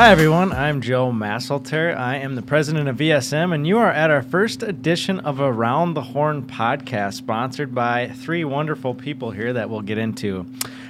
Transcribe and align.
Hi, 0.00 0.12
everyone. 0.12 0.50
I'm 0.52 0.80
Joe 0.80 1.12
Masselter. 1.12 1.94
I 1.94 2.16
am 2.16 2.34
the 2.34 2.40
president 2.40 2.88
of 2.88 2.96
VSM, 2.96 3.54
and 3.54 3.66
you 3.66 3.76
are 3.76 3.90
at 3.90 4.10
our 4.10 4.22
first 4.22 4.62
edition 4.62 5.20
of 5.20 5.40
Around 5.40 5.92
the 5.92 6.00
Horn 6.00 6.44
podcast, 6.44 7.12
sponsored 7.12 7.74
by 7.74 8.08
three 8.08 8.42
wonderful 8.42 8.94
people 8.94 9.30
here 9.30 9.52
that 9.52 9.68
we'll 9.68 9.82
get 9.82 9.98
into. 9.98 10.46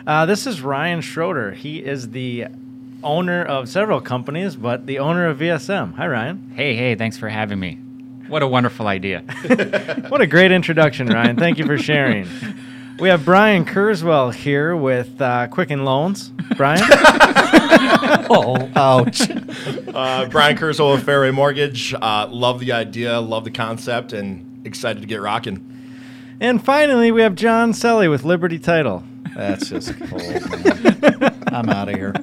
Uh, 0.06 0.26
this 0.26 0.46
is 0.46 0.60
Ryan 0.60 1.00
Schroeder. 1.00 1.50
He 1.50 1.84
is 1.84 2.10
the 2.10 2.46
owner 3.02 3.44
of 3.44 3.68
several 3.68 4.00
companies, 4.00 4.54
but 4.54 4.86
the 4.86 5.00
owner 5.00 5.26
of 5.26 5.38
VSM. 5.38 5.94
Hi, 5.94 6.06
Ryan. 6.06 6.52
Hey, 6.54 6.76
hey, 6.76 6.94
thanks 6.94 7.18
for 7.18 7.28
having 7.28 7.58
me. 7.58 7.80
What 8.28 8.44
a 8.44 8.46
wonderful 8.46 8.86
idea. 8.86 9.24
What 10.08 10.20
a 10.20 10.26
great 10.28 10.52
introduction, 10.52 11.08
Ryan. 11.08 11.36
Thank 11.36 11.58
you 11.58 11.66
for 11.66 11.78
sharing. 11.78 12.28
We 13.00 13.08
have 13.08 13.24
Brian 13.24 13.64
Kurzweil 13.64 14.34
here 14.34 14.76
with 14.76 15.20
uh, 15.20 15.46
Quicken 15.48 15.84
Loans. 15.84 16.32
Brian? 16.56 16.82
Oh, 18.32 18.70
ouch. 18.76 19.22
Uh, 19.28 20.28
Brian 20.28 20.56
Kurzweil 20.56 20.94
with 20.94 21.04
Fairway 21.04 21.30
Mortgage. 21.32 21.94
Uh, 21.94 22.28
love 22.30 22.60
the 22.60 22.72
idea, 22.72 23.18
love 23.20 23.44
the 23.44 23.50
concept, 23.50 24.12
and 24.12 24.64
excited 24.66 25.00
to 25.00 25.06
get 25.06 25.20
rocking. 25.20 25.64
and 26.40 26.62
finally, 26.64 27.10
we 27.10 27.22
have 27.22 27.34
John 27.34 27.72
Selly 27.72 28.08
with 28.08 28.22
Liberty 28.24 28.58
Title. 28.58 29.02
That's 29.34 29.68
just 29.68 29.98
cold, 30.08 30.22
man. 31.02 31.42
I'm 31.48 31.68
out 31.70 31.88
of 31.88 31.94
here. 31.96 32.14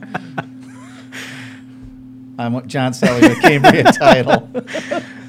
I'm 2.40 2.66
John 2.68 2.94
Sally 2.94 3.28
with 3.28 3.42
Cambria 3.42 3.84
Title. 3.92 4.50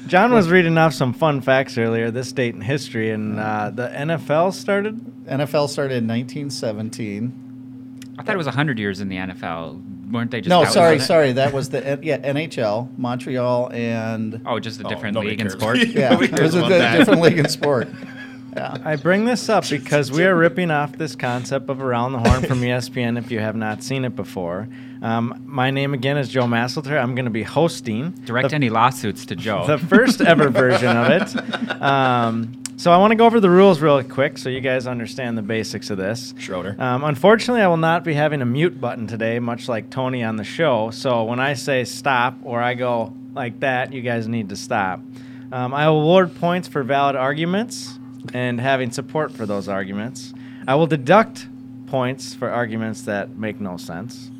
John 0.07 0.31
was 0.33 0.49
reading 0.49 0.77
off 0.77 0.93
some 0.93 1.11
fun 1.13 1.41
facts 1.41 1.77
earlier, 1.77 2.09
this 2.11 2.31
date 2.31 2.55
in 2.55 2.61
history, 2.61 3.11
and 3.11 3.39
uh, 3.39 3.69
the 3.69 3.87
NFL 3.89 4.53
started. 4.53 5.08
NFL 5.29 5.69
started 5.69 5.97
in 6.03 6.07
1917. 6.07 8.15
I 8.17 8.23
thought 8.23 8.35
it 8.35 8.37
was 8.37 8.47
100 8.47 8.79
years 8.79 9.01
in 9.01 9.09
the 9.09 9.17
NFL. 9.17 10.11
Weren't 10.11 10.31
they 10.31 10.41
just 10.41 10.49
No, 10.49 10.63
that 10.63 10.73
sorry, 10.73 10.99
sorry. 10.99 11.33
That 11.33 11.53
was 11.53 11.69
the 11.69 11.99
yeah 12.01 12.17
NHL, 12.17 12.97
Montreal, 12.97 13.69
and 13.71 14.41
Oh, 14.45 14.59
just 14.59 14.81
a 14.81 14.85
Oh, 14.85 14.89
different 14.89 15.13
nobody 15.13 15.31
league 15.31 15.41
and 15.41 15.51
sport. 15.51 15.77
yeah, 15.87 16.19
it 16.19 16.41
was 16.41 16.55
a 16.55 16.59
about 16.59 16.69
di- 16.69 16.97
different 16.97 17.21
league 17.21 17.39
and 17.39 17.51
sport. 17.51 17.87
Yeah. 18.57 18.75
I 18.83 18.95
bring 18.95 19.25
this 19.25 19.47
up 19.47 19.63
because 19.69 20.11
we 20.11 20.25
are 20.25 20.35
ripping 20.35 20.71
off 20.71 20.93
this 20.93 21.15
concept 21.15 21.69
of 21.69 21.83
Around 21.83 22.13
the 22.13 22.19
Horn 22.19 22.41
from 22.41 22.61
ESPN 22.61 23.15
if 23.19 23.29
you 23.29 23.39
have 23.39 23.55
not 23.55 23.83
seen 23.83 24.03
it 24.03 24.15
before. 24.15 24.67
Um, 25.03 25.43
my 25.45 25.69
name 25.69 25.93
again 25.93 26.17
is 26.17 26.29
Joe 26.29 26.45
Masselter. 26.45 26.99
I'm 26.99 27.13
going 27.13 27.25
to 27.25 27.31
be 27.31 27.43
hosting 27.43 28.09
Direct 28.25 28.49
the, 28.49 28.55
any 28.55 28.71
lawsuits 28.71 29.27
to 29.27 29.35
Joe. 29.35 29.67
the 29.67 29.77
first 29.77 30.19
ever 30.19 30.49
version 30.49 30.97
of 30.97 31.09
it. 31.11 31.79
Um, 31.81 32.59
so 32.79 32.93
I 32.93 32.97
want 32.97 33.11
to 33.11 33.17
go 33.17 33.25
over 33.25 33.41
the 33.41 33.49
rules 33.49 33.81
real 33.81 34.01
quick 34.03 34.37
so 34.37 34.47
you 34.47 34.61
guys 34.61 34.87
understand 34.87 35.37
the 35.37 35.41
basics 35.41 35.89
of 35.89 35.97
this. 35.97 36.33
Schroeder. 36.37 36.77
Um, 36.79 37.03
unfortunately, 37.03 37.61
I 37.61 37.67
will 37.67 37.75
not 37.75 38.05
be 38.05 38.13
having 38.13 38.41
a 38.41 38.45
mute 38.45 38.79
button 38.79 39.05
today, 39.05 39.37
much 39.39 39.67
like 39.67 39.89
Tony 39.89 40.23
on 40.23 40.37
the 40.37 40.45
show. 40.45 40.89
So 40.91 41.25
when 41.25 41.41
I 41.41 41.55
say 41.55 41.83
stop 41.83 42.35
or 42.43 42.61
I 42.61 42.75
go 42.75 43.13
like 43.33 43.59
that, 43.59 43.91
you 43.91 44.01
guys 44.01 44.29
need 44.29 44.47
to 44.47 44.55
stop. 44.55 45.01
Um, 45.51 45.73
I 45.73 45.89
will 45.89 46.03
award 46.03 46.35
points 46.35 46.69
for 46.69 46.81
valid 46.83 47.17
arguments 47.17 47.99
and 48.33 48.61
having 48.61 48.91
support 48.91 49.33
for 49.33 49.45
those 49.45 49.67
arguments. 49.67 50.33
I 50.65 50.75
will 50.75 50.87
deduct 50.87 51.47
points 51.87 52.33
for 52.33 52.49
arguments 52.49 53.01
that 53.01 53.35
make 53.35 53.59
no 53.59 53.75
sense. 53.75 54.31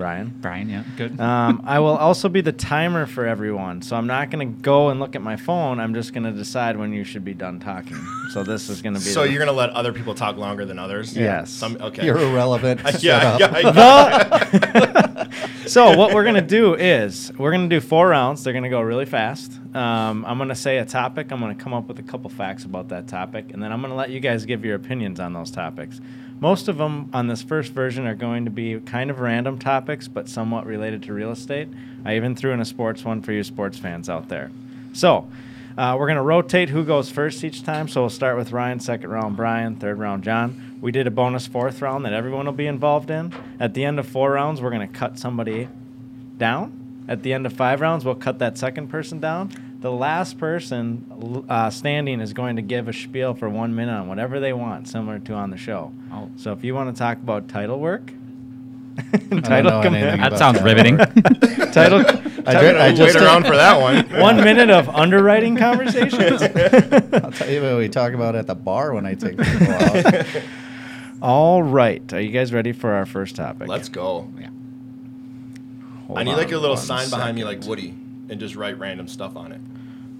Brian. 0.00 0.34
Brian, 0.40 0.70
yeah, 0.70 0.82
good. 0.96 1.20
Um, 1.20 1.60
I 1.66 1.78
will 1.78 1.94
also 1.98 2.30
be 2.30 2.40
the 2.40 2.52
timer 2.52 3.04
for 3.04 3.26
everyone, 3.26 3.82
so 3.82 3.96
I'm 3.96 4.06
not 4.06 4.30
going 4.30 4.54
to 4.54 4.60
go 4.62 4.88
and 4.88 4.98
look 4.98 5.14
at 5.14 5.20
my 5.20 5.36
phone. 5.36 5.78
I'm 5.78 5.92
just 5.92 6.14
going 6.14 6.24
to 6.24 6.32
decide 6.32 6.78
when 6.78 6.94
you 6.94 7.04
should 7.04 7.22
be 7.22 7.34
done 7.34 7.60
talking. 7.60 7.98
So 8.30 8.42
this 8.42 8.70
is 8.70 8.80
going 8.80 8.94
to 8.94 9.00
be. 9.00 9.04
So 9.04 9.24
the- 9.24 9.30
you're 9.30 9.38
gonna 9.38 9.52
let 9.52 9.68
other 9.70 9.92
people 9.92 10.14
talk 10.14 10.38
longer 10.38 10.64
than 10.64 10.78
others? 10.78 11.14
Yes. 11.14 11.50
Some, 11.50 11.76
okay. 11.78 12.06
You're 12.06 12.16
irrelevant. 12.18 12.80
Yeah, 13.00 13.36
yeah, 13.38 15.28
so 15.66 15.96
what 15.96 16.12
we're 16.14 16.24
gonna 16.24 16.40
do 16.40 16.74
is 16.74 17.32
we're 17.38 17.50
gonna 17.52 17.68
do 17.68 17.80
four 17.80 18.08
rounds. 18.08 18.42
They're 18.42 18.52
gonna 18.52 18.68
go 18.68 18.80
really 18.80 19.06
fast. 19.06 19.52
Um, 19.74 20.24
I'm 20.26 20.38
gonna 20.38 20.54
say 20.54 20.78
a 20.78 20.84
topic. 20.84 21.30
I'm 21.30 21.40
gonna 21.40 21.54
come 21.54 21.72
up 21.72 21.86
with 21.86 21.98
a 21.98 22.02
couple 22.02 22.28
facts 22.30 22.64
about 22.64 22.88
that 22.88 23.06
topic, 23.08 23.52
and 23.52 23.62
then 23.62 23.72
I'm 23.72 23.80
gonna 23.80 23.94
let 23.94 24.10
you 24.10 24.20
guys 24.20 24.44
give 24.44 24.64
your 24.64 24.76
opinions 24.76 25.20
on 25.20 25.32
those 25.32 25.50
topics. 25.50 26.00
Most 26.40 26.68
of 26.68 26.78
them 26.78 27.10
on 27.12 27.26
this 27.26 27.42
first 27.42 27.72
version 27.72 28.06
are 28.06 28.14
going 28.14 28.46
to 28.46 28.50
be 28.50 28.80
kind 28.80 29.10
of 29.10 29.20
random 29.20 29.58
topics, 29.58 30.08
but 30.08 30.28
somewhat 30.28 30.66
related 30.66 31.02
to 31.04 31.12
real 31.12 31.30
estate. 31.30 31.68
I 32.04 32.16
even 32.16 32.34
threw 32.34 32.52
in 32.52 32.60
a 32.60 32.64
sports 32.64 33.04
one 33.04 33.22
for 33.22 33.32
you 33.32 33.44
sports 33.44 33.78
fans 33.78 34.08
out 34.08 34.28
there. 34.28 34.50
So. 34.92 35.28
Uh, 35.78 35.96
we're 35.96 36.06
going 36.06 36.16
to 36.16 36.22
rotate 36.22 36.68
who 36.68 36.84
goes 36.84 37.10
first 37.10 37.42
each 37.44 37.62
time. 37.62 37.86
So 37.88 38.02
we'll 38.02 38.10
start 38.10 38.36
with 38.36 38.52
Ryan, 38.52 38.80
second 38.80 39.08
round 39.08 39.36
Brian, 39.36 39.76
third 39.76 39.98
round 39.98 40.24
John. 40.24 40.78
We 40.82 40.90
did 40.92 41.06
a 41.06 41.10
bonus 41.10 41.46
fourth 41.46 41.80
round 41.80 42.04
that 42.04 42.12
everyone 42.12 42.44
will 42.44 42.52
be 42.52 42.66
involved 42.66 43.08
in. 43.08 43.32
At 43.58 43.72
the 43.72 43.84
end 43.84 43.98
of 43.98 44.06
four 44.06 44.32
rounds, 44.32 44.60
we're 44.60 44.70
going 44.70 44.86
to 44.86 44.92
cut 44.92 45.18
somebody 45.18 45.68
down. 46.36 47.04
At 47.08 47.22
the 47.22 47.32
end 47.32 47.46
of 47.46 47.52
five 47.52 47.80
rounds, 47.80 48.04
we'll 48.04 48.16
cut 48.16 48.40
that 48.40 48.58
second 48.58 48.88
person 48.88 49.20
down. 49.20 49.52
The 49.80 49.90
last 49.90 50.38
person 50.38 51.44
uh, 51.48 51.70
standing 51.70 52.20
is 52.20 52.34
going 52.34 52.56
to 52.56 52.62
give 52.62 52.86
a 52.88 52.92
spiel 52.92 53.32
for 53.34 53.48
one 53.48 53.74
minute 53.74 53.92
on 53.92 54.08
whatever 54.08 54.38
they 54.38 54.52
want, 54.52 54.88
similar 54.88 55.18
to 55.20 55.32
on 55.32 55.50
the 55.50 55.56
show. 55.56 55.92
Oh. 56.12 56.30
So 56.36 56.52
if 56.52 56.62
you 56.62 56.74
want 56.74 56.94
to 56.94 56.98
talk 56.98 57.16
about 57.16 57.48
title 57.48 57.80
work, 57.80 58.12
title 59.42 59.72
anything 59.72 59.82
command, 59.82 60.22
that 60.22 60.36
sounds 60.36 60.58
that. 60.58 60.64
riveting. 60.64 60.98
title. 61.72 62.00
I, 62.00 62.52
I'm 62.54 62.64
did, 62.64 62.72
gonna 62.72 62.78
I 62.78 62.88
wait 62.88 62.96
just 62.96 63.16
around 63.16 63.46
for 63.46 63.56
that 63.56 63.80
one. 63.80 64.04
One 64.20 64.36
minute 64.36 64.68
of 64.68 64.88
underwriting 64.90 65.56
conversations. 65.56 66.42
I'll 66.42 67.32
tell 67.32 67.50
you 67.50 67.62
what 67.62 67.78
we 67.78 67.88
talk 67.88 68.12
about 68.12 68.34
at 68.36 68.46
the 68.46 68.54
bar 68.54 68.92
when 68.92 69.06
I 69.06 69.14
take 69.14 69.38
people 69.38 69.72
out. 69.72 70.26
All 71.22 71.62
right. 71.62 72.12
Are 72.12 72.20
you 72.20 72.32
guys 72.32 72.52
ready 72.52 72.72
for 72.72 72.92
our 72.92 73.06
first 73.06 73.36
topic? 73.36 73.68
Let's 73.68 73.88
go. 73.88 74.28
yeah. 74.38 74.48
Hold 76.06 76.18
I 76.18 76.22
need 76.24 76.32
on 76.32 76.36
like 76.38 76.52
a 76.52 76.58
little 76.58 76.76
one 76.76 76.84
sign 76.84 77.08
behind 77.08 77.36
me, 77.36 77.44
like. 77.44 77.64
Woody, 77.64 77.94
and 78.30 78.40
just 78.40 78.56
write 78.56 78.78
random 78.78 79.08
stuff 79.08 79.36
on 79.36 79.52
it. 79.52 79.60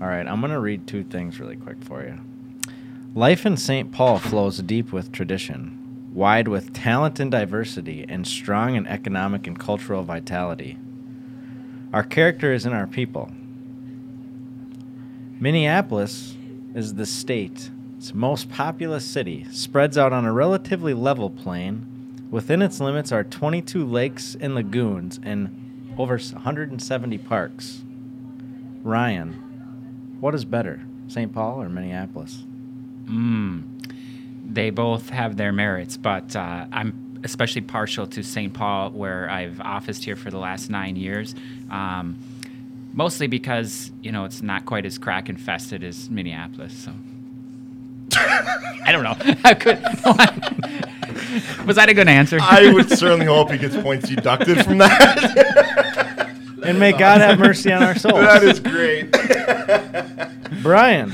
All 0.02 0.08
right. 0.08 0.26
I'm 0.26 0.40
going 0.40 0.52
to 0.52 0.60
read 0.60 0.86
two 0.86 1.04
things 1.04 1.40
really 1.40 1.56
quick 1.56 1.82
for 1.82 2.02
you. 2.02 2.18
Life 3.14 3.46
in 3.46 3.56
St. 3.56 3.90
Paul 3.90 4.18
flows 4.18 4.58
deep 4.58 4.92
with 4.92 5.12
tradition, 5.12 6.10
wide 6.12 6.48
with 6.48 6.72
talent 6.72 7.18
and 7.20 7.30
diversity, 7.30 8.04
and 8.08 8.26
strong 8.26 8.74
in 8.74 8.86
economic 8.86 9.46
and 9.46 9.58
cultural 9.58 10.02
vitality. 10.02 10.78
Our 11.92 12.02
character 12.02 12.52
is 12.52 12.66
in 12.66 12.72
our 12.72 12.86
people. 12.86 13.30
Minneapolis 15.40 16.36
is 16.74 16.94
the 16.94 17.06
state's 17.06 17.70
most 18.14 18.48
populous 18.48 19.04
city, 19.04 19.46
spreads 19.50 19.98
out 19.98 20.12
on 20.12 20.24
a 20.24 20.32
relatively 20.32 20.94
level 20.94 21.28
plain. 21.28 21.86
Within 22.30 22.62
its 22.62 22.80
limits 22.80 23.12
are 23.12 23.24
22 23.24 23.84
lakes 23.84 24.36
and 24.40 24.54
lagoons 24.54 25.18
and 25.22 25.94
over 25.98 26.16
170 26.16 27.18
parks. 27.18 27.82
Ryan, 28.82 29.32
what 30.20 30.34
is 30.34 30.44
better, 30.44 30.80
St. 31.08 31.32
Paul 31.32 31.62
or 31.62 31.68
Minneapolis? 31.68 32.44
Mm. 33.04 33.64
They 34.44 34.70
both 34.70 35.10
have 35.10 35.36
their 35.36 35.52
merits, 35.52 35.96
but 35.96 36.34
uh, 36.34 36.66
I'm 36.72 37.20
especially 37.22 37.62
partial 37.62 38.06
to 38.06 38.22
St. 38.22 38.52
Paul, 38.52 38.90
where 38.90 39.28
I've 39.30 39.60
officed 39.60 40.04
here 40.04 40.16
for 40.16 40.30
the 40.30 40.38
last 40.38 40.70
nine 40.70 40.96
years. 40.96 41.34
Um, 41.70 42.18
mostly 42.92 43.26
because 43.26 43.92
you 44.02 44.10
know 44.12 44.24
it's 44.24 44.42
not 44.42 44.66
quite 44.66 44.84
as 44.84 44.98
crack 44.98 45.28
infested 45.28 45.84
as 45.84 46.10
Minneapolis. 46.10 46.72
So 46.74 46.92
I 48.16 48.92
don't 48.92 49.04
know. 49.04 49.16
I 49.44 49.54
could. 49.54 49.78
Was 51.66 51.76
that 51.76 51.88
a 51.88 51.94
good 51.94 52.08
answer? 52.08 52.38
I 52.40 52.72
would 52.72 52.90
certainly 52.90 53.26
hope 53.26 53.50
he 53.50 53.58
gets 53.58 53.76
points 53.76 54.08
deducted 54.08 54.64
from 54.64 54.78
that. 54.78 55.89
And 56.64 56.78
may 56.78 56.92
God 56.92 57.20
have 57.20 57.38
mercy 57.38 57.72
on 57.72 57.82
our 57.82 57.96
souls. 57.96 58.20
that 58.20 58.42
is 58.42 58.60
great. 58.60 59.10
Brian, 60.62 61.12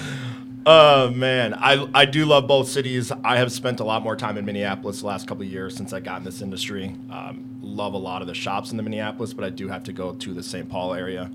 Oh 0.68 1.10
man, 1.10 1.54
I 1.54 1.86
I 1.94 2.06
do 2.06 2.24
love 2.26 2.48
both 2.48 2.68
cities. 2.68 3.12
I 3.22 3.36
have 3.36 3.52
spent 3.52 3.78
a 3.78 3.84
lot 3.84 4.02
more 4.02 4.16
time 4.16 4.36
in 4.36 4.44
Minneapolis 4.44 4.98
the 4.98 5.06
last 5.06 5.28
couple 5.28 5.44
of 5.44 5.48
years 5.48 5.76
since 5.76 5.92
I 5.92 6.00
got 6.00 6.18
in 6.18 6.24
this 6.24 6.42
industry. 6.42 6.96
Um, 7.08 7.44
love 7.62 7.94
a 7.94 7.98
lot 7.98 8.20
of 8.20 8.26
the 8.26 8.34
shops 8.34 8.72
in 8.72 8.76
the 8.76 8.82
Minneapolis, 8.82 9.32
but 9.32 9.44
I 9.44 9.50
do 9.50 9.68
have 9.68 9.84
to 9.84 9.92
go 9.92 10.14
to 10.14 10.34
the 10.34 10.42
St. 10.42 10.68
Paul 10.68 10.92
area. 10.92 11.30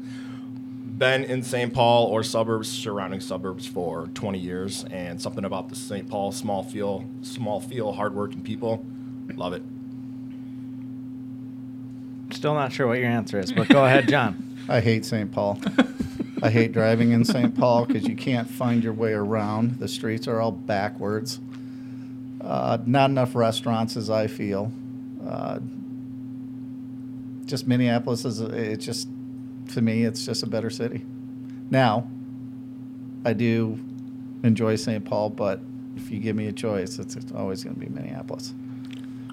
Been 0.98 1.24
in 1.24 1.44
St. 1.44 1.74
Paul 1.74 2.08
or 2.08 2.24
suburbs, 2.24 2.70
surrounding 2.70 3.22
suburbs 3.22 3.66
for 3.66 4.08
20 4.16 4.38
years, 4.38 4.84
and 4.92 5.22
something 5.22 5.46
about 5.46 5.70
the 5.70 5.76
St. 5.78 6.10
Paul 6.10 6.34
small 6.34 6.62
feel, 6.62 7.06
small 7.22 7.62
feel, 7.62 7.94
hardworking 7.94 8.42
people, 8.42 8.86
love 9.38 9.54
it. 9.54 9.64
Still 12.42 12.56
not 12.56 12.74
sure 12.74 12.88
what 12.88 12.98
your 12.98 13.08
answer 13.08 13.40
is, 13.40 13.52
but 13.52 13.70
go 13.70 13.86
ahead, 13.86 14.10
John. 14.10 14.58
I 14.68 14.80
hate 14.80 15.06
St. 15.06 15.32
Paul. 15.32 15.62
I 16.42 16.50
hate 16.50 16.72
driving 16.72 17.12
in 17.12 17.24
St. 17.24 17.56
Paul 17.56 17.86
because 17.86 18.08
you 18.08 18.16
can't 18.16 18.50
find 18.50 18.84
your 18.84 18.94
way 18.94 19.14
around. 19.14 19.78
The 19.78 19.88
streets 19.88 20.28
are 20.28 20.42
all 20.42 20.52
backwards. 20.52 21.40
Uh, 22.44 22.80
not 22.84 23.12
enough 23.12 23.36
restaurants, 23.36 23.96
as 23.96 24.10
I 24.10 24.26
feel. 24.26 24.72
Uh, 25.24 25.60
just 27.46 27.68
Minneapolis 27.68 28.26
is, 28.26 28.42
it's 28.42 28.84
just, 28.84 29.08
to 29.74 29.82
me, 29.84 30.04
it's 30.04 30.26
just 30.26 30.42
a 30.42 30.48
better 30.48 30.72
city. 30.72 31.06
Now, 31.70 32.10
I 33.24 33.34
do 33.34 33.80
enjoy 34.44 34.78
St. 34.78 35.06
Paul, 35.06 35.30
but 35.30 35.60
if 35.96 36.10
you 36.10 36.18
give 36.18 36.36
me 36.36 36.48
a 36.48 36.54
choice, 36.54 36.98
it's, 36.98 37.16
it's 37.16 37.32
always 37.34 37.64
going 37.64 37.76
to 37.76 37.80
be 37.80 37.90
Minneapolis. 37.90 38.56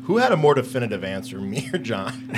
Who 0.09 0.17
had 0.17 0.33
a 0.33 0.39
more 0.39 0.55
definitive 0.55 1.05
answer, 1.05 1.39
me 1.39 1.69
or 1.71 1.79
John? 1.79 2.31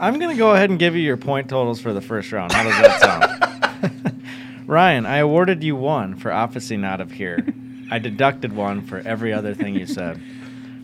I'm 0.00 0.18
going 0.18 0.30
to 0.30 0.36
go 0.36 0.52
ahead 0.52 0.68
and 0.68 0.80
give 0.80 0.96
you 0.96 1.02
your 1.02 1.16
point 1.16 1.48
totals 1.48 1.80
for 1.80 1.92
the 1.92 2.00
first 2.00 2.32
round. 2.32 2.50
How 2.50 2.64
does 2.64 2.76
that 2.76 3.00
sound? 3.00 4.22
Ryan, 4.66 5.06
I 5.06 5.18
awarded 5.18 5.62
you 5.62 5.76
one 5.76 6.16
for 6.16 6.32
officing 6.32 6.84
out 6.84 7.00
of 7.00 7.12
here. 7.12 7.46
I 7.90 8.00
deducted 8.00 8.52
one 8.52 8.82
for 8.82 8.98
every 8.98 9.32
other 9.32 9.54
thing 9.54 9.76
you 9.76 9.86
said. 9.86 10.20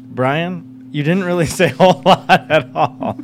Brian, 0.09 0.89
you 0.93 1.03
didn't 1.03 1.25
really 1.25 1.47
say 1.47 1.71
a 1.71 1.75
whole 1.75 2.01
lot 2.05 2.31
at 2.31 2.71
all. 2.73 3.19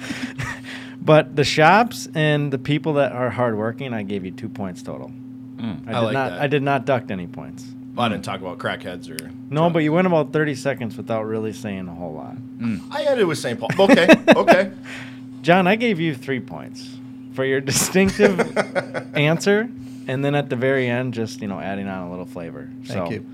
but 1.01 1.37
the 1.37 1.45
shops 1.45 2.09
and 2.13 2.53
the 2.53 2.59
people 2.59 2.95
that 2.95 3.13
are 3.13 3.31
hardworking, 3.31 3.95
I 3.95 4.03
gave 4.03 4.25
you 4.25 4.33
two 4.33 4.49
points 4.49 4.83
total. 4.83 5.13
Mm. 5.59 5.87
I 5.87 5.91
I 5.91 5.95
did 5.95 6.05
like 6.07 6.15
not. 6.15 6.31
that. 6.31 6.41
I 6.41 6.47
did 6.49 6.63
not 6.65 6.87
duct 6.87 7.13
any 7.13 7.29
points. 7.29 7.65
I 7.97 8.09
didn't 8.09 8.25
talk 8.25 8.41
about 8.41 8.59
crackheads 8.59 9.11
or. 9.11 9.31
No, 9.51 9.69
but 9.69 9.81
you 9.81 9.93
went 9.93 10.07
about 10.07 10.33
30 10.33 10.55
seconds 10.55 10.97
without 10.97 11.25
really 11.25 11.53
saying 11.53 11.89
a 11.89 11.95
whole 11.95 12.15
lot. 12.15 12.37
Mm. 12.37 12.81
I 12.91 13.05
ended 13.05 13.27
with 13.27 13.39
St. 13.39 13.59
Paul. 13.61 13.71
Okay, 13.79 14.09
okay. 14.35 14.73
John, 15.43 15.67
I 15.67 15.77
gave 15.77 16.01
you 16.01 16.15
three 16.15 16.41
points 16.41 16.97
for 17.35 17.45
your 17.45 17.61
distinctive 17.73 18.57
answer, 19.17 19.69
and 20.07 20.25
then 20.25 20.35
at 20.35 20.49
the 20.49 20.57
very 20.57 20.89
end, 20.89 21.13
just 21.13 21.43
you 21.43 21.49
know, 21.49 21.61
adding 21.61 21.87
on 21.87 22.07
a 22.07 22.11
little 22.11 22.27
flavor. 22.27 22.71
Thank 22.85 23.09
so, 23.09 23.11
you. 23.11 23.27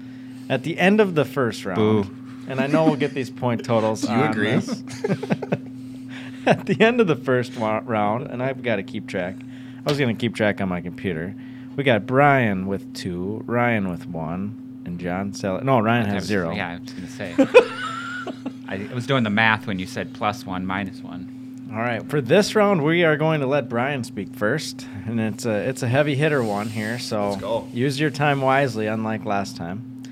At 0.49 0.65
the 0.65 0.79
end 0.79 1.01
of 1.01 1.15
the 1.15 1.25
first 1.25 1.65
round, 1.65 1.77
Boo. 1.77 2.17
and 2.49 2.61
I 2.61 2.67
know 2.67 2.87
we'll 2.87 2.97
get 2.97 3.13
these 3.15 3.31
point 3.31 3.65
totals. 3.65 4.01
Do 4.01 4.09
you 4.09 4.15
on 4.15 4.31
agree? 4.31 4.57
this. 4.57 4.83
at 6.47 6.67
the 6.67 6.81
end 6.81 7.01
of 7.01 7.07
the 7.07 7.17
first 7.17 7.57
wa- 7.57 7.83
round, 7.85 8.29
and 8.29 8.43
I've 8.43 8.63
got 8.63 8.77
to 8.77 8.83
keep 8.83 9.07
track. 9.07 9.37
I 9.87 9.89
was 9.89 9.99
going 9.99 10.15
to 10.15 10.21
keep 10.21 10.35
track 10.35 10.61
on 10.61 10.69
my 10.69 10.81
computer. 10.81 11.35
We 11.79 11.85
got 11.85 12.09
Brian 12.09 12.67
with 12.67 12.93
two, 12.93 13.45
Ryan 13.47 13.89
with 13.89 14.05
one, 14.09 14.83
and 14.85 14.99
John 14.99 15.33
Sell. 15.33 15.61
No, 15.63 15.79
Ryan 15.79 16.07
I 16.07 16.15
has 16.15 16.23
was- 16.23 16.25
zero. 16.25 16.51
Yeah, 16.53 16.71
I 16.71 16.79
was 16.81 16.93
gonna 16.93 17.07
say. 17.09 17.35
I 18.69 18.93
was 18.93 19.07
doing 19.07 19.23
the 19.23 19.31
math 19.31 19.69
when 19.69 19.79
you 19.79 19.87
said 19.87 20.13
plus 20.13 20.45
one, 20.45 20.67
minus 20.67 21.01
one. 21.03 21.69
All 21.71 21.79
right, 21.79 22.03
for 22.11 22.21
this 22.21 22.57
round, 22.57 22.83
we 22.83 23.05
are 23.05 23.17
going 23.17 23.39
to 23.43 23.47
let 23.47 23.69
Brian 23.69 24.03
speak 24.03 24.35
first, 24.35 24.89
and 25.07 25.21
it's 25.21 25.47
a 25.47 25.53
it's 25.69 25.85
a 25.85 25.87
heavy 25.87 26.17
hitter 26.17 26.43
one 26.43 26.69
here. 26.69 26.99
So 26.99 27.29
Let's 27.29 27.41
go. 27.43 27.69
use 27.73 28.01
your 28.01 28.11
time 28.11 28.41
wisely, 28.41 28.89
unlike 28.89 29.25
last 29.25 29.57
time. 29.57 30.03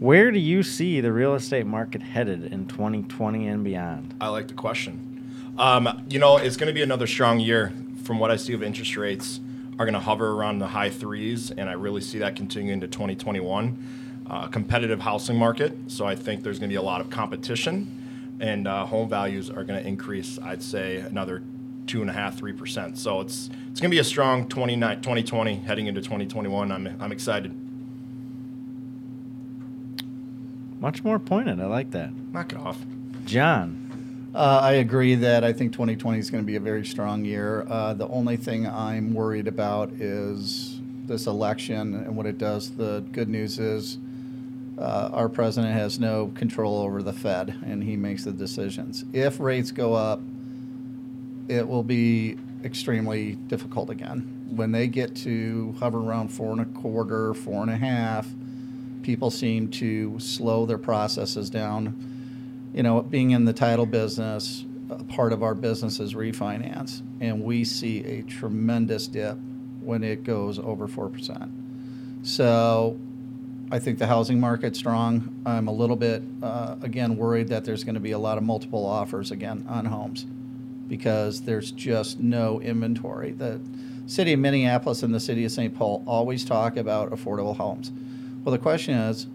Where 0.00 0.32
do 0.32 0.40
you 0.40 0.64
see 0.64 1.00
the 1.00 1.12
real 1.12 1.36
estate 1.36 1.64
market 1.64 2.02
headed 2.02 2.52
in 2.52 2.66
2020 2.66 3.46
and 3.46 3.62
beyond? 3.62 4.14
I 4.20 4.30
like 4.30 4.48
the 4.48 4.54
question. 4.54 5.32
Um, 5.58 6.04
you 6.10 6.18
know, 6.18 6.38
it's 6.38 6.56
going 6.56 6.66
to 6.66 6.74
be 6.74 6.82
another 6.82 7.06
strong 7.06 7.38
year. 7.38 7.72
From 8.02 8.18
what 8.18 8.32
I 8.32 8.36
see 8.36 8.52
of 8.52 8.64
interest 8.64 8.96
rates, 8.96 9.38
are 9.78 9.84
going 9.84 9.94
to 9.94 10.00
hover 10.00 10.32
around 10.32 10.58
the 10.58 10.68
high 10.68 10.90
threes, 10.90 11.50
and 11.50 11.68
I 11.68 11.72
really 11.72 12.00
see 12.00 12.18
that 12.18 12.36
continuing 12.36 12.80
to 12.80 12.88
2021. 12.88 14.00
Uh, 14.26 14.46
competitive 14.46 15.00
housing 15.00 15.36
market, 15.36 15.76
so 15.86 16.06
I 16.06 16.16
think 16.16 16.42
there's 16.42 16.58
going 16.58 16.70
to 16.70 16.72
be 16.72 16.78
a 16.78 16.82
lot 16.82 17.02
of 17.02 17.10
competition, 17.10 18.36
and 18.40 18.66
uh, 18.66 18.86
home 18.86 19.06
values 19.08 19.50
are 19.50 19.64
going 19.64 19.82
to 19.82 19.86
increase. 19.86 20.38
I'd 20.42 20.62
say 20.62 20.96
another 20.96 21.42
two 21.86 22.00
and 22.00 22.08
a 22.08 22.14
half, 22.14 22.38
three 22.38 22.54
percent. 22.54 22.96
So 22.96 23.20
it's 23.20 23.50
it's 23.70 23.80
going 23.80 23.90
to 23.90 23.94
be 23.94 23.98
a 23.98 24.04
strong 24.04 24.48
2020 24.48 25.56
heading 25.56 25.88
into 25.88 26.00
2021. 26.00 26.72
I'm 26.72 26.96
I'm 26.98 27.12
excited. 27.12 27.54
Much 30.80 31.04
more 31.04 31.18
pointed. 31.18 31.60
I 31.60 31.66
like 31.66 31.90
that. 31.90 32.10
Knock 32.32 32.52
it 32.52 32.58
off. 32.58 32.78
John, 33.26 33.83
Uh, 34.34 34.58
I 34.60 34.72
agree 34.72 35.14
that 35.14 35.44
I 35.44 35.52
think 35.52 35.72
2020 35.72 36.18
is 36.18 36.28
going 36.28 36.42
to 36.42 36.46
be 36.46 36.56
a 36.56 36.60
very 36.60 36.84
strong 36.84 37.24
year. 37.24 37.64
Uh, 37.68 37.94
the 37.94 38.08
only 38.08 38.36
thing 38.36 38.66
I'm 38.66 39.14
worried 39.14 39.46
about 39.46 39.92
is 39.92 40.80
this 41.06 41.28
election 41.28 41.94
and 41.94 42.16
what 42.16 42.26
it 42.26 42.36
does. 42.36 42.72
The 42.72 43.04
good 43.12 43.28
news 43.28 43.60
is 43.60 43.96
uh, 44.76 45.10
our 45.12 45.28
president 45.28 45.74
has 45.74 46.00
no 46.00 46.32
control 46.34 46.80
over 46.80 47.00
the 47.00 47.12
Fed, 47.12 47.54
and 47.64 47.84
he 47.84 47.96
makes 47.96 48.24
the 48.24 48.32
decisions. 48.32 49.04
If 49.12 49.38
rates 49.38 49.70
go 49.70 49.94
up, 49.94 50.20
it 51.46 51.68
will 51.68 51.84
be 51.84 52.36
extremely 52.64 53.36
difficult 53.36 53.88
again. 53.88 54.48
When 54.50 54.72
they 54.72 54.88
get 54.88 55.14
to 55.16 55.76
hover 55.78 55.98
around 55.98 56.30
four 56.30 56.50
and 56.50 56.60
a 56.60 56.80
quarter, 56.80 57.34
four 57.34 57.62
and 57.62 57.70
a 57.70 57.76
half, 57.76 58.26
people 59.02 59.30
seem 59.30 59.68
to 59.68 60.18
slow 60.18 60.66
their 60.66 60.78
processes 60.78 61.50
down 61.50 62.10
you 62.74 62.82
know, 62.82 63.00
being 63.02 63.30
in 63.30 63.44
the 63.44 63.52
title 63.52 63.86
business, 63.86 64.64
part 65.08 65.32
of 65.32 65.42
our 65.42 65.54
business 65.54 66.00
is 66.00 66.14
refinance, 66.14 67.00
and 67.20 67.42
we 67.42 67.64
see 67.64 68.04
a 68.04 68.22
tremendous 68.22 69.06
dip 69.06 69.38
when 69.80 70.02
it 70.02 70.24
goes 70.24 70.58
over 70.58 70.88
4%. 70.88 72.26
So 72.26 72.98
I 73.70 73.78
think 73.78 73.98
the 73.98 74.06
housing 74.06 74.40
market's 74.40 74.78
strong. 74.78 75.42
I'm 75.46 75.68
a 75.68 75.72
little 75.72 75.96
bit, 75.96 76.22
uh, 76.42 76.76
again, 76.82 77.16
worried 77.16 77.48
that 77.48 77.64
there's 77.64 77.84
going 77.84 77.94
to 77.94 78.00
be 78.00 78.12
a 78.12 78.18
lot 78.18 78.38
of 78.38 78.44
multiple 78.44 78.84
offers 78.84 79.30
again 79.30 79.64
on 79.68 79.84
homes 79.86 80.26
because 80.88 81.42
there's 81.42 81.70
just 81.70 82.18
no 82.18 82.60
inventory. 82.60 83.32
The 83.32 83.60
city 84.06 84.32
of 84.32 84.40
Minneapolis 84.40 85.02
and 85.02 85.14
the 85.14 85.20
city 85.20 85.44
of 85.44 85.52
St. 85.52 85.74
Paul 85.74 86.02
always 86.06 86.44
talk 86.44 86.76
about 86.76 87.10
affordable 87.10 87.56
homes. 87.56 87.92
Well, 88.42 88.52
the 88.52 88.58
question 88.58 88.94
is, 88.94 89.26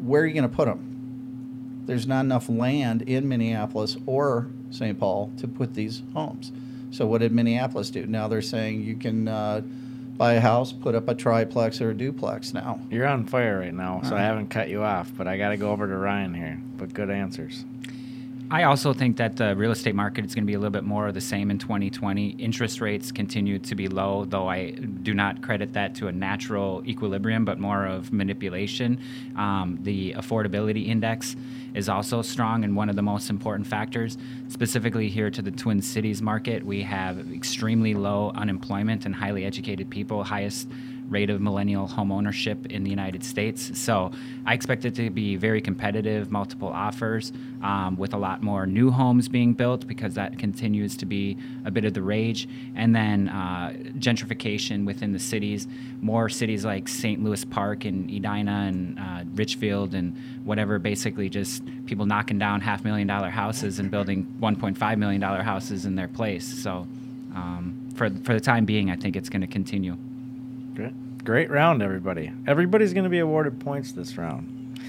where 0.00 0.22
are 0.22 0.26
you 0.26 0.34
going 0.34 0.48
to 0.48 0.54
put 0.54 0.66
them? 0.66 0.91
There's 1.86 2.06
not 2.06 2.20
enough 2.24 2.48
land 2.48 3.02
in 3.02 3.28
Minneapolis 3.28 3.96
or 4.06 4.48
St. 4.70 4.98
Paul 4.98 5.30
to 5.38 5.48
put 5.48 5.74
these 5.74 6.02
homes. 6.14 6.52
So 6.90 7.06
what 7.06 7.18
did 7.22 7.32
Minneapolis 7.32 7.90
do? 7.90 8.06
Now 8.06 8.28
they're 8.28 8.42
saying 8.42 8.82
you 8.82 8.96
can 8.96 9.26
uh, 9.28 9.62
buy 10.16 10.34
a 10.34 10.40
house, 10.40 10.72
put 10.72 10.94
up 10.94 11.08
a 11.08 11.14
triplex 11.14 11.80
or 11.80 11.90
a 11.90 11.94
duplex 11.94 12.52
now. 12.52 12.78
you're 12.90 13.06
on 13.06 13.26
fire 13.26 13.60
right 13.60 13.72
now, 13.74 14.00
so 14.04 14.14
I 14.14 14.20
Uh. 14.20 14.22
haven't 14.24 14.48
cut 14.48 14.68
you 14.68 14.82
off, 14.82 15.10
but 15.16 15.26
I 15.26 15.36
got 15.38 15.50
to 15.50 15.56
go 15.56 15.70
over 15.70 15.86
to 15.88 15.96
Ryan 15.96 16.34
here. 16.34 16.60
But 16.76 16.92
good 16.94 17.10
answers. 17.10 17.64
I 18.52 18.64
also 18.64 18.92
think 18.92 19.16
that 19.16 19.36
the 19.36 19.56
real 19.56 19.70
estate 19.70 19.94
market 19.94 20.26
is 20.26 20.34
going 20.34 20.44
to 20.44 20.46
be 20.46 20.52
a 20.52 20.58
little 20.58 20.70
bit 20.70 20.84
more 20.84 21.08
of 21.08 21.14
the 21.14 21.22
same 21.22 21.50
in 21.50 21.58
2020. 21.58 22.32
Interest 22.32 22.82
rates 22.82 23.10
continue 23.10 23.58
to 23.58 23.74
be 23.74 23.88
low, 23.88 24.26
though 24.26 24.46
I 24.46 24.72
do 24.72 25.14
not 25.14 25.40
credit 25.40 25.72
that 25.72 25.94
to 25.94 26.08
a 26.08 26.12
natural 26.12 26.82
equilibrium, 26.86 27.46
but 27.46 27.58
more 27.58 27.86
of 27.86 28.12
manipulation. 28.12 29.00
Um, 29.38 29.78
the 29.80 30.12
affordability 30.18 30.86
index 30.86 31.34
is 31.72 31.88
also 31.88 32.20
strong 32.20 32.62
and 32.62 32.76
one 32.76 32.90
of 32.90 32.96
the 32.96 33.00
most 33.00 33.30
important 33.30 33.66
factors. 33.66 34.18
Specifically, 34.48 35.08
here 35.08 35.30
to 35.30 35.40
the 35.40 35.50
Twin 35.50 35.80
Cities 35.80 36.20
market, 36.20 36.62
we 36.62 36.82
have 36.82 37.32
extremely 37.32 37.94
low 37.94 38.32
unemployment 38.34 39.06
and 39.06 39.14
highly 39.14 39.46
educated 39.46 39.88
people, 39.88 40.24
highest 40.24 40.68
rate 41.12 41.30
of 41.30 41.40
millennial 41.40 41.86
home 41.86 42.10
ownership 42.10 42.66
in 42.66 42.82
the 42.82 42.90
United 42.90 43.22
States. 43.22 43.78
So 43.78 44.10
I 44.46 44.54
expect 44.54 44.84
it 44.84 44.94
to 44.96 45.10
be 45.10 45.36
very 45.36 45.60
competitive, 45.60 46.30
multiple 46.30 46.68
offers, 46.68 47.32
um, 47.62 47.96
with 47.96 48.14
a 48.14 48.16
lot 48.16 48.42
more 48.42 48.66
new 48.66 48.90
homes 48.90 49.28
being 49.28 49.52
built 49.52 49.86
because 49.86 50.14
that 50.14 50.38
continues 50.38 50.96
to 50.96 51.06
be 51.06 51.38
a 51.64 51.70
bit 51.70 51.84
of 51.84 51.94
the 51.94 52.02
rage. 52.02 52.48
And 52.74 52.94
then 52.94 53.28
uh, 53.28 53.74
gentrification 53.98 54.84
within 54.84 55.12
the 55.12 55.18
cities, 55.18 55.68
more 56.00 56.28
cities 56.28 56.64
like 56.64 56.88
St. 56.88 57.22
Louis 57.22 57.44
Park 57.44 57.84
and 57.84 58.10
Edina 58.10 58.64
and 58.68 58.98
uh, 58.98 59.24
Richfield 59.34 59.94
and 59.94 60.16
whatever, 60.44 60.78
basically 60.78 61.28
just 61.28 61.62
people 61.86 62.06
knocking 62.06 62.38
down 62.38 62.60
half 62.60 62.84
million 62.84 63.06
dollar 63.06 63.30
houses 63.30 63.78
and 63.78 63.90
building 63.90 64.26
1.5 64.40 64.98
million 64.98 65.20
dollar 65.20 65.42
houses 65.42 65.84
in 65.84 65.94
their 65.94 66.08
place. 66.08 66.62
So 66.62 66.86
um, 67.34 67.88
for, 67.94 68.10
for 68.24 68.34
the 68.34 68.40
time 68.40 68.64
being, 68.64 68.90
I 68.90 68.96
think 68.96 69.16
it's 69.16 69.28
going 69.28 69.42
to 69.42 69.46
continue. 69.46 69.96
Great, 70.74 71.24
great 71.24 71.50
round, 71.50 71.82
everybody. 71.82 72.32
Everybody's 72.46 72.92
going 72.94 73.04
to 73.04 73.10
be 73.10 73.18
awarded 73.18 73.60
points 73.60 73.92
this 73.92 74.16
round. 74.16 74.80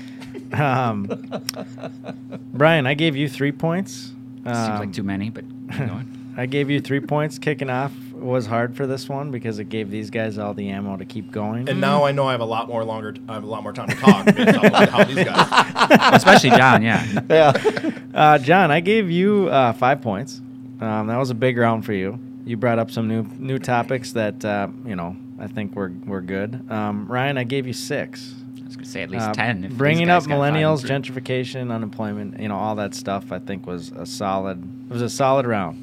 Um, 0.54 1.06
Brian, 2.54 2.88
I 2.88 2.94
gave 2.94 3.16
you 3.16 3.28
three 3.28 3.52
points. 3.52 4.12
Seems 4.46 4.48
Um, 4.58 4.80
like 4.80 4.94
too 4.94 5.04
many, 5.04 5.30
but 5.30 5.44
going. 5.78 6.34
I 6.38 6.46
gave 6.48 6.70
you 6.70 6.80
three 6.80 7.00
points. 7.00 7.38
Kicking 7.38 7.70
off 7.70 7.92
was 8.14 8.46
hard 8.46 8.76
for 8.76 8.88
this 8.88 9.08
one 9.10 9.30
because 9.30 9.60
it 9.60 9.66
gave 9.66 9.92
these 9.92 10.10
guys 10.10 10.38
all 10.38 10.54
the 10.54 10.70
ammo 10.70 10.96
to 10.98 11.06
keep 11.06 11.32
going. 11.32 11.68
And 11.70 11.80
now 11.82 12.06
I 12.06 12.12
know 12.12 12.28
I 12.28 12.32
have 12.32 12.42
a 12.42 12.46
lot 12.46 12.68
more 12.68 12.84
longer. 12.84 13.14
I 13.28 13.34
have 13.34 13.44
a 13.44 13.48
lot 13.48 13.62
more 13.64 13.74
time 13.74 13.90
to 13.90 13.96
talk 13.96 14.26
based 14.26 14.58
on 14.58 14.72
how 14.88 15.04
these 15.04 15.24
guys. 15.26 16.14
Especially 16.16 16.50
John, 16.52 16.82
yeah. 16.82 17.06
Yeah. 17.30 17.92
Uh, 18.14 18.38
John, 18.40 18.72
I 18.72 18.80
gave 18.80 19.12
you 19.12 19.50
uh, 19.50 19.74
five 19.74 20.02
points. 20.02 20.40
Um, 20.80 21.08
that 21.08 21.18
was 21.18 21.30
a 21.30 21.36
big 21.36 21.58
round 21.58 21.86
for 21.86 21.94
you. 21.94 22.18
You 22.46 22.58
brought 22.58 22.80
up 22.80 22.90
some 22.90 23.08
new 23.08 23.24
new 23.38 23.60
topics 23.60 24.14
that 24.14 24.44
uh, 24.44 24.68
you 24.86 24.96
know 24.96 25.16
I 25.44 25.48
think 25.48 25.76
we're 25.76 25.90
we're 26.06 26.22
good. 26.22 26.72
Um, 26.72 27.06
Ryan, 27.08 27.38
I 27.38 27.44
gave 27.44 27.68
you 27.68 27.74
six. 27.74 28.34
I 28.62 28.66
was 28.66 28.76
going 28.78 28.86
to 28.86 28.90
say 28.90 29.04
at 29.04 29.10
least 29.10 29.26
Uh, 29.28 29.34
10. 29.34 29.66
If 29.66 29.74
bringing 29.74 30.10
up 30.10 30.22
guys 30.22 30.28
got 30.28 30.38
five 30.40 30.54
and 30.56 30.58
millennials, 30.66 30.86
gentrification, 30.86 31.70
unemployment, 31.72 32.40
you 32.40 32.48
know, 32.48 32.56
all 32.56 32.76
that 32.76 32.96
stuff. 32.96 33.32
I 33.32 33.40
think 33.40 33.68
was 33.68 33.92
a 33.92 34.06
solid. 34.06 34.64
It 34.90 34.94
was 34.94 35.02
a 35.02 35.10
solid 35.10 35.46
round, 35.46 35.78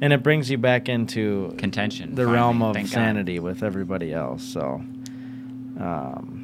and 0.00 0.12
it 0.12 0.22
brings 0.24 0.50
you 0.50 0.58
back 0.58 0.88
into 0.88 1.54
Contention, 1.56 2.14
the 2.16 2.22
finally, 2.24 2.34
realm 2.34 2.62
of 2.62 2.74
thank 2.74 2.88
God. 2.88 2.94
sanity 2.94 3.38
with 3.38 3.62
everybody 3.62 4.12
else. 4.12 4.42
So, 4.42 4.82
um, 5.78 6.40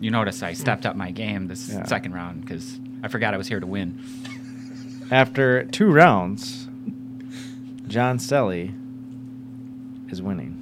You 0.00 0.10
notice 0.10 0.42
I 0.42 0.52
stepped 0.52 0.84
up 0.84 0.96
my 0.96 1.12
game 1.12 1.46
this 1.46 1.70
Yeah. 1.72 1.84
second 1.84 2.12
round 2.12 2.42
because 2.42 2.78
I 3.02 3.08
forgot 3.08 3.32
I 3.32 3.38
was 3.38 3.48
here 3.48 3.60
to 3.60 3.66
win. 3.66 3.98
after 5.10 5.64
two 5.64 5.90
rounds, 5.90 6.68
John 7.88 8.18
Stelly 8.18 8.74
is 10.10 10.20
winning. 10.20 10.58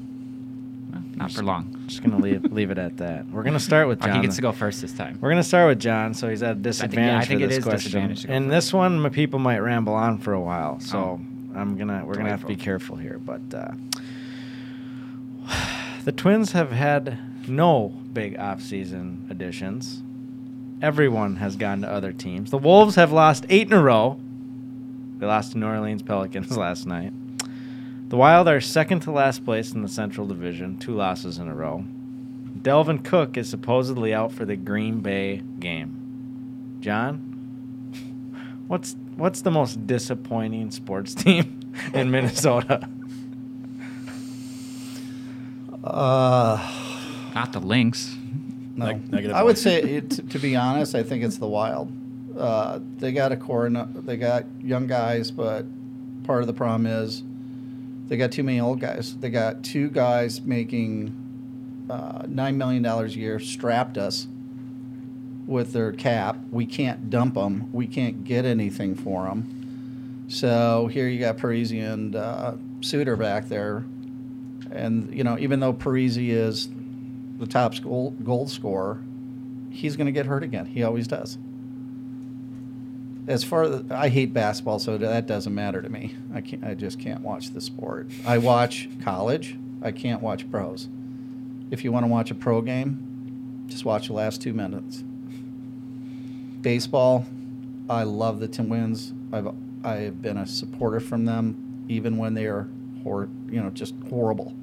Not 1.14 1.30
for 1.32 1.42
long. 1.42 1.84
Just 1.86 2.02
gonna 2.02 2.18
leave 2.18 2.42
leave 2.52 2.70
it 2.70 2.78
at 2.78 2.96
that. 2.98 3.28
We're 3.28 3.42
gonna 3.42 3.60
start 3.60 3.86
with 3.88 4.02
Oh, 4.02 4.06
John. 4.06 4.16
he 4.16 4.22
gets 4.22 4.36
to 4.36 4.42
go 4.42 4.52
first 4.52 4.80
this 4.80 4.92
time. 4.92 5.18
We're 5.20 5.28
gonna 5.30 5.42
start 5.42 5.68
with 5.68 5.78
John, 5.80 6.14
so 6.14 6.28
he's 6.28 6.42
at 6.42 6.48
a 6.48 6.52
yeah, 6.54 6.58
I 6.58 6.62
disadvantage 6.62 7.28
think 7.28 7.40
for 7.42 7.46
this 7.48 7.58
is 7.58 7.64
question. 7.64 7.78
disadvantage 7.78 8.20
to 8.22 8.26
go 8.28 8.32
And 8.34 8.50
this 8.50 8.72
one, 8.72 8.98
my 9.00 9.08
people 9.10 9.38
might 9.38 9.58
ramble 9.58 9.94
on 9.94 10.18
for 10.18 10.32
a 10.32 10.40
while. 10.40 10.80
So, 10.80 11.20
I'm 11.54 11.76
gonna 11.76 12.02
we're 12.04 12.14
gonna 12.14 12.30
have 12.30 12.40
to 12.40 12.46
be 12.46 12.56
careful 12.56 12.96
here, 12.96 13.18
but 13.18 13.40
uh, 13.54 13.72
the 16.04 16.12
Twins 16.12 16.52
have 16.52 16.72
had 16.72 17.18
no 17.48 17.88
big 18.12 18.36
offseason 18.38 19.30
additions. 19.30 20.02
Everyone 20.80 21.36
has 21.36 21.56
gone 21.56 21.82
to 21.82 21.88
other 21.90 22.12
teams. 22.12 22.50
The 22.50 22.58
Wolves 22.58 22.96
have 22.96 23.12
lost 23.12 23.46
eight 23.48 23.66
in 23.68 23.72
a 23.72 23.82
row. 23.82 24.18
They 25.18 25.26
lost 25.26 25.52
to 25.52 25.58
New 25.58 25.66
Orleans 25.66 26.02
Pelicans 26.02 26.56
last 26.56 26.86
night. 26.86 27.12
The 28.12 28.18
Wild 28.18 28.46
are 28.46 28.60
second 28.60 29.00
to 29.00 29.10
last 29.10 29.42
place 29.42 29.72
in 29.72 29.80
the 29.80 29.88
Central 29.88 30.26
Division, 30.26 30.76
two 30.76 30.94
losses 30.94 31.38
in 31.38 31.48
a 31.48 31.54
row. 31.54 31.82
Dalvin 32.60 33.02
Cook 33.02 33.38
is 33.38 33.48
supposedly 33.48 34.12
out 34.12 34.32
for 34.32 34.44
the 34.44 34.54
Green 34.54 35.00
Bay 35.00 35.42
game. 35.58 36.76
John, 36.80 37.16
what's 38.68 38.96
what's 39.16 39.40
the 39.40 39.50
most 39.50 39.86
disappointing 39.86 40.70
sports 40.72 41.14
team 41.24 41.60
in 41.94 42.10
Minnesota? 42.10 42.86
Uh, 45.82 47.30
Not 47.34 47.54
the 47.54 47.60
Lynx. 47.60 48.14
no. 48.76 48.88
Neg- 48.88 49.10
negative 49.10 49.34
I 49.34 49.42
would 49.42 49.56
say, 49.56 49.80
it, 49.80 50.10
to 50.28 50.38
be 50.38 50.54
honest, 50.54 50.94
I 50.94 51.02
think 51.02 51.24
it's 51.24 51.38
the 51.38 51.48
Wild. 51.48 51.90
Uh, 52.36 52.78
they 52.98 53.12
got 53.12 53.32
a 53.32 53.38
core, 53.38 53.70
no- 53.70 53.88
they 53.90 54.18
got 54.18 54.44
young 54.60 54.86
guys, 54.86 55.30
but 55.30 55.64
part 56.24 56.42
of 56.42 56.46
the 56.46 56.52
problem 56.52 56.84
is 56.84 57.22
they 58.12 58.18
got 58.18 58.30
too 58.30 58.42
many 58.42 58.60
old 58.60 58.78
guys. 58.78 59.16
They 59.16 59.30
got 59.30 59.64
two 59.64 59.88
guys 59.88 60.42
making 60.42 61.86
uh, 61.88 62.26
nine 62.28 62.58
million 62.58 62.82
dollars 62.82 63.16
a 63.16 63.18
year, 63.18 63.40
strapped 63.40 63.96
us 63.96 64.26
with 65.46 65.72
their 65.72 65.92
cap. 65.92 66.36
We 66.50 66.66
can't 66.66 67.08
dump 67.08 67.36
them. 67.36 67.72
We 67.72 67.86
can't 67.86 68.22
get 68.22 68.44
anything 68.44 68.96
for 68.96 69.24
them. 69.24 70.26
So 70.28 70.88
here 70.88 71.08
you 71.08 71.20
got 71.20 71.38
Parise 71.38 71.72
and 71.72 72.14
uh, 72.14 72.56
Suter 72.82 73.16
back 73.16 73.48
there, 73.48 73.86
and 74.70 75.10
you 75.14 75.24
know 75.24 75.38
even 75.38 75.60
though 75.60 75.72
Parise 75.72 76.18
is 76.18 76.68
the 77.38 77.46
top 77.46 77.80
goal, 77.80 78.10
goal 78.10 78.46
scorer, 78.46 79.02
he's 79.70 79.96
going 79.96 80.04
to 80.04 80.12
get 80.12 80.26
hurt 80.26 80.42
again. 80.42 80.66
He 80.66 80.82
always 80.82 81.06
does. 81.08 81.38
As 83.32 83.42
far 83.42 83.62
as 83.62 83.90
I 83.90 84.08
hate 84.10 84.34
basketball, 84.34 84.78
so 84.78 84.98
that 84.98 85.26
doesn't 85.26 85.54
matter 85.54 85.80
to 85.80 85.88
me. 85.88 86.14
I 86.34 86.42
can't. 86.42 86.62
I 86.64 86.74
just 86.74 87.00
can't 87.00 87.22
watch 87.22 87.50
the 87.50 87.60
sport. 87.62 88.08
I 88.26 88.36
watch 88.38 88.88
college. 89.02 89.56
I 89.80 89.90
can't 89.90 90.20
watch 90.20 90.50
pros. 90.50 90.88
If 91.70 91.82
you 91.82 91.92
want 91.92 92.04
to 92.04 92.08
watch 92.08 92.30
a 92.30 92.34
pro 92.34 92.60
game, 92.60 93.64
just 93.68 93.84
watch 93.86 94.08
the 94.08 94.12
last 94.12 94.42
two 94.42 94.52
minutes. 94.52 95.02
Baseball, 96.60 97.24
I 97.88 98.02
love 98.04 98.38
the 98.38 98.48
Twins. 98.48 99.12
I've 99.32 99.48
I've 99.82 100.20
been 100.22 100.36
a 100.36 100.46
supporter 100.46 101.00
from 101.00 101.24
them, 101.24 101.84
even 101.88 102.18
when 102.18 102.34
they 102.34 102.46
are, 102.46 102.68
hor- 103.02 103.28
you 103.50 103.60
know, 103.62 103.70
just 103.70 103.94
horrible. 104.08 104.54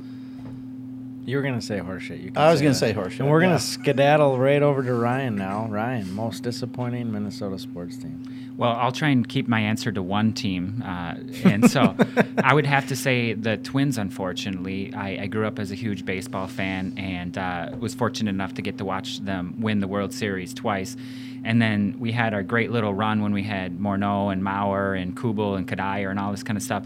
You 1.26 1.38
were 1.38 1.44
gonna 1.44 1.62
say 1.62 1.80
horseshit. 1.80 2.24
You 2.24 2.32
I 2.36 2.52
was 2.52 2.62
gonna 2.62 2.74
that. 2.74 2.80
say 2.80 2.94
horseshit, 2.94 3.20
And 3.22 3.30
we're 3.30 3.42
gonna 3.42 3.60
skedaddle 3.60 4.38
right 4.38 4.62
over 4.62 4.82
to 4.84 4.94
Ryan 4.94 5.36
now. 5.36 5.68
Ryan, 5.70 6.14
most 6.14 6.44
disappointing 6.44 7.12
Minnesota 7.12 7.60
sports 7.60 7.98
team. 7.98 8.24
Well, 8.60 8.76
I'll 8.76 8.92
try 8.92 9.08
and 9.08 9.26
keep 9.26 9.48
my 9.48 9.62
answer 9.62 9.90
to 9.90 10.04
one 10.04 10.34
team. 10.34 10.84
Uh, 10.86 11.16
and 11.46 11.72
so 11.72 11.96
I 12.44 12.54
would 12.54 12.66
have 12.66 12.90
to 12.90 12.96
say 12.98 13.32
the 13.32 13.56
Twins, 13.56 13.98
unfortunately. 13.98 14.94
I, 14.94 15.22
I 15.22 15.28
grew 15.28 15.48
up 15.48 15.60
as 15.60 15.72
a 15.72 15.76
huge 15.76 16.04
baseball 16.04 16.46
fan 16.46 16.94
and 16.98 17.38
uh, 17.38 17.70
was 17.80 17.96
fortunate 17.96 18.32
enough 18.32 18.56
to 18.56 18.62
get 18.62 18.78
to 18.80 18.84
watch 18.84 19.20
them 19.22 19.62
win 19.62 19.80
the 19.80 19.88
World 19.88 20.12
Series 20.12 20.54
twice. 20.54 20.98
And 21.46 21.62
then 21.62 21.96
we 22.00 22.12
had 22.12 22.34
our 22.34 22.44
great 22.44 22.70
little 22.70 22.94
run 22.94 23.22
when 23.22 23.32
we 23.32 23.44
had 23.44 23.80
Morneau 23.80 24.30
and 24.34 24.44
Mauer 24.44 25.02
and 25.02 25.16
Kubel 25.16 25.56
and 25.56 25.66
Cuddyer 25.66 26.12
and 26.12 26.20
all 26.20 26.32
this 26.32 26.44
kind 26.44 26.58
of 26.58 26.64
stuff. 26.64 26.86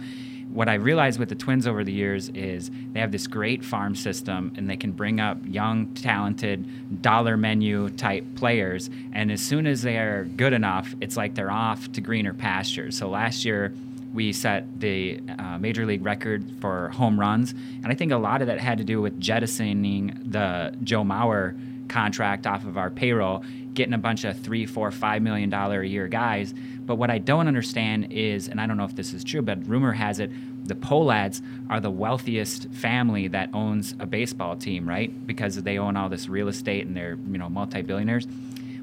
What 0.54 0.70
I 0.70 0.76
realized 0.76 1.20
with 1.20 1.30
the 1.30 1.36
Twins 1.36 1.66
over 1.66 1.84
the 1.84 1.92
years 1.92 2.30
is 2.30 2.70
they 2.92 3.00
have 3.00 3.12
this 3.12 3.26
great 3.26 3.66
farm 3.66 3.96
system 3.96 4.54
and 4.56 4.70
they 4.70 4.78
can 4.78 4.92
bring 4.92 5.20
up 5.20 5.40
young, 5.48 5.92
talented, 5.96 7.02
dollar 7.02 7.38
menu 7.38 7.90
type 7.90 8.24
players. 8.36 8.92
And 9.14 9.32
as 9.32 9.42
soon 9.42 9.66
as 9.66 9.82
they 9.82 9.98
are 9.98 10.26
good 10.26 10.54
enough, 10.54 10.94
it's 11.02 11.18
like 11.18 11.34
they're 11.34 11.50
off 11.50 11.92
to 11.94 12.02
greener 12.02 12.36
pastures. 12.36 12.96
So 12.96 13.10
last 13.10 13.44
year, 13.44 13.74
we 14.14 14.32
set 14.32 14.80
the 14.80 15.20
uh, 15.40 15.58
major 15.58 15.88
league 15.88 16.06
record 16.06 16.46
for 16.62 16.90
home 16.90 17.20
runs. 17.20 17.54
And 17.84 17.88
I 17.88 17.96
think 17.96 18.12
a 18.12 18.18
lot 18.18 18.42
of 18.42 18.48
that 18.48 18.60
had 18.60 18.78
to 18.78 18.84
do 18.84 19.02
with 19.02 19.20
jettisoning 19.20 20.22
the 20.24 20.78
Joe 20.84 21.04
Mauer 21.04 21.58
contract 21.88 22.48
off 22.48 22.66
of 22.66 22.78
our 22.78 22.90
payroll, 22.90 23.44
getting 23.74 23.94
a 23.94 23.98
bunch 23.98 24.24
of 24.24 24.40
three, 24.40 24.66
four, 24.66 24.92
five 24.92 25.22
million 25.22 25.50
dollar 25.50 25.82
a 25.82 25.88
year 25.88 26.08
guys. 26.08 26.54
But 26.86 26.96
what 26.96 27.10
I 27.10 27.18
don't 27.18 27.48
understand 27.48 28.12
is, 28.12 28.48
and 28.48 28.60
I 28.60 28.68
don't 28.68 28.78
know 28.78 28.84
if 28.84 28.96
this 28.96 29.14
is 29.14 29.24
true, 29.24 29.42
but 29.42 29.66
rumor 29.68 29.94
has 29.94 30.20
it, 30.20 30.32
the 30.68 30.76
Pohlads 30.76 31.42
are 31.70 31.80
the 31.80 31.92
wealthiest 31.92 32.70
family 32.72 33.28
that 33.30 33.50
owns 33.54 33.96
a 34.00 34.06
baseball 34.06 34.56
team, 34.56 34.88
right? 34.88 35.26
Because 35.26 35.62
they 35.62 35.78
own 35.78 35.98
all 35.98 36.10
this 36.10 36.28
real 36.30 36.48
estate 36.48 36.86
and 36.86 36.96
they're, 36.96 37.18
you 37.30 37.38
know, 37.38 37.50
multi-billionaires. 37.50 38.28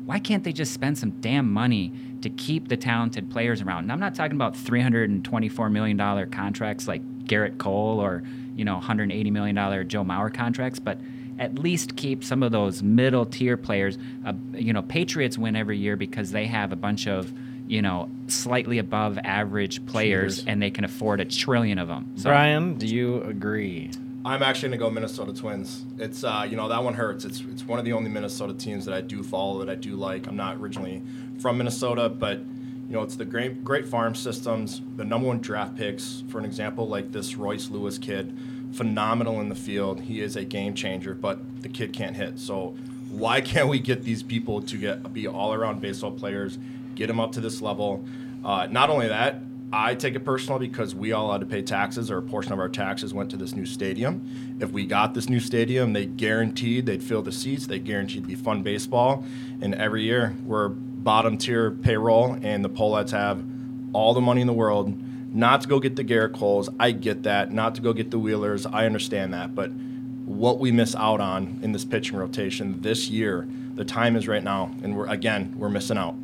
Why 0.05 0.19
can't 0.19 0.43
they 0.43 0.53
just 0.53 0.73
spend 0.73 0.99
some 0.99 1.11
damn 1.21 1.51
money 1.51 1.93
to 2.23 2.31
keep 2.31 2.69
the 2.69 2.77
talented 2.77 3.31
players 3.31 3.63
around? 3.63 3.85
And 3.85 3.93
I'm 3.93 4.01
not 4.01 4.15
talking 4.15 4.37
about 4.37 4.55
$324 4.55 5.71
million 5.71 6.31
contracts 6.31 6.89
like 6.89 7.03
Gerrit 7.25 7.59
Cole 7.59 8.01
or, 8.01 8.23
you 8.57 8.65
know, 8.65 8.81
$180 8.83 9.31
million 9.31 9.57
Joe 9.89 10.05
Mauer 10.05 10.33
contracts, 10.33 10.79
but 10.79 10.99
at 11.41 11.59
least 11.59 11.97
keep 11.97 12.23
some 12.23 12.43
of 12.43 12.53
those 12.53 12.83
middle 12.83 13.27
tier 13.27 13.57
players. 13.57 13.99
Uh, 14.25 14.35
you 14.53 14.73
know, 14.73 14.83
Patriots 14.83 15.37
win 15.39 15.57
every 15.57 15.79
year 15.79 15.97
because 15.97 16.31
they 16.31 16.47
have 16.47 16.71
a 16.71 16.77
bunch 16.77 17.09
of, 17.09 17.33
you 17.67 17.83
know, 17.83 18.09
slightly 18.29 18.79
above 18.79 19.19
average 19.25 19.85
players 19.87 20.37
Cheaters. 20.37 20.47
and 20.47 20.63
they 20.63 20.71
can 20.71 20.85
afford 20.85 21.21
a 21.21 21.25
trillion 21.25 21.79
of 21.79 21.89
them. 21.89 22.13
So, 22.17 22.31
Brian, 22.31 22.75
do 22.75 22.87
you 22.87 23.23
agree? 23.23 23.91
I'm 24.23 24.43
actually 24.43 24.69
gonna 24.69 24.79
go 24.79 24.91
Minnesota 24.91 25.33
Twins. 25.33 25.83
It's 25.99 26.23
uh, 26.25 26.47
you 26.49 26.55
know 26.55 26.69
that 26.69 26.85
one 26.85 26.93
hurts. 26.93 27.25
It's 27.25 27.41
it's 27.41 27.65
one 27.65 27.79
of 27.79 27.87
the 27.87 27.95
only 27.95 28.11
Minnesota 28.11 28.53
teams 28.53 28.85
that 28.85 28.95
I 28.95 29.01
do 29.01 29.23
follow 29.23 29.65
that 29.65 29.71
I 29.71 29.77
do 29.77 29.97
like. 29.97 30.27
I'm 30.27 30.37
not 30.37 30.57
originally 30.59 31.03
from 31.41 31.57
Minnesota, 31.57 32.11
but 32.11 32.39
you 32.39 32.91
know 32.97 33.03
it's 33.03 33.17
the 33.17 33.25
great 33.25 33.65
great 33.65 33.87
farm 33.89 34.15
systems, 34.15 34.83
the 34.97 35.07
number 35.07 35.27
one 35.27 35.39
draft 35.41 35.75
picks. 35.75 36.23
For 36.29 36.39
an 36.39 36.45
example, 36.45 36.87
like 36.87 37.13
this 37.13 37.35
Royce 37.37 37.71
Lewis 37.71 37.97
kid, 37.97 38.37
phenomenal 38.73 39.41
in 39.41 39.49
the 39.49 39.55
field. 39.55 40.03
He 40.03 40.21
is 40.21 40.37
a 40.37 40.45
game 40.45 40.75
changer, 40.75 41.15
but 41.15 41.63
the 41.63 41.69
kid 41.69 41.93
can't 41.93 42.17
hit. 42.17 42.39
So 42.39 42.77
why 43.11 43.41
can't 43.41 43.69
we 43.69 43.79
get 43.79 44.05
these 44.05 44.23
people 44.23 44.63
to 44.63 44.77
get 44.77 45.13
be 45.13 45.27
all 45.27 45.53
around 45.53 45.81
baseball 45.81 46.13
players, 46.13 46.59
get 46.95 47.09
them 47.09 47.21
up 47.21 47.33
to 47.33 47.41
this 47.41 47.61
level? 47.61 48.05
Uh, 48.45 48.69
not 48.71 48.91
only 48.91 49.09
that, 49.09 49.41
I 49.73 49.95
take 49.95 50.17
it 50.17 50.25
personal 50.25 50.59
because 50.59 50.95
we 50.95 51.13
all 51.13 51.31
had 51.31 51.41
to 51.43 51.47
pay 51.47 51.63
taxes, 51.63 52.11
or 52.11 52.19
a 52.19 52.23
portion 52.23 52.53
of 52.53 52.59
our 52.59 52.69
taxes 52.69 53.15
went 53.15 53.31
to 53.31 53.37
this 53.37 53.55
new 53.55 53.67
stadium. 53.67 54.57
If 54.61 54.73
we 54.73 54.85
got 54.85 55.15
this 55.15 55.29
new 55.29 55.39
stadium, 55.39 55.93
they 55.93 56.07
guaranteed 56.07 56.87
they'd 56.87 57.03
fill 57.03 57.23
the 57.23 57.33
seats, 57.33 57.67
they 57.67 57.79
guaranteed 57.79 58.23
to 58.23 58.29
be 58.29 58.35
fun 58.35 58.63
baseball. 58.63 59.25
And 59.61 59.75
every 59.75 60.03
year, 60.03 60.35
we're 60.45 60.69
bottom 60.69 61.39
tier 61.39 61.71
payroll, 61.71 62.37
and 62.43 62.65
the 62.65 62.71
Pohlads 62.71 63.11
have 63.11 63.45
all 63.93 64.13
the 64.13 64.21
money 64.21 64.41
in 64.41 64.47
the 64.47 64.53
world 64.53 65.01
not 65.33 65.63
to 65.63 65.69
go 65.69 65.79
get 65.81 65.97
the 65.97 66.05
Gerrit 66.05 66.35
Coles. 66.35 66.69
I 66.79 66.91
get 66.93 67.23
that. 67.25 67.53
Not 67.53 67.75
to 67.77 67.81
go 67.81 67.93
get 67.93 68.11
the 68.11 68.19
Wheelers. 68.19 68.67
I 68.67 68.87
understand 68.87 69.33
that. 69.35 69.55
But 69.55 69.71
what 69.71 70.59
we 70.59 70.73
miss 70.73 70.95
out 70.95 71.21
on 71.21 71.59
in 71.63 71.73
this 71.73 71.85
pitching 71.85 72.17
rotation 72.17 72.81
this 72.83 73.09
year, 73.09 73.49
the 73.75 73.85
time 73.85 74.17
is 74.17 74.27
right 74.29 74.43
now. 74.43 74.71
And 74.83 74.97
we're, 74.97 75.07
again, 75.07 75.55
we're 75.57 75.69
missing 75.69 75.97
out. 75.99 76.15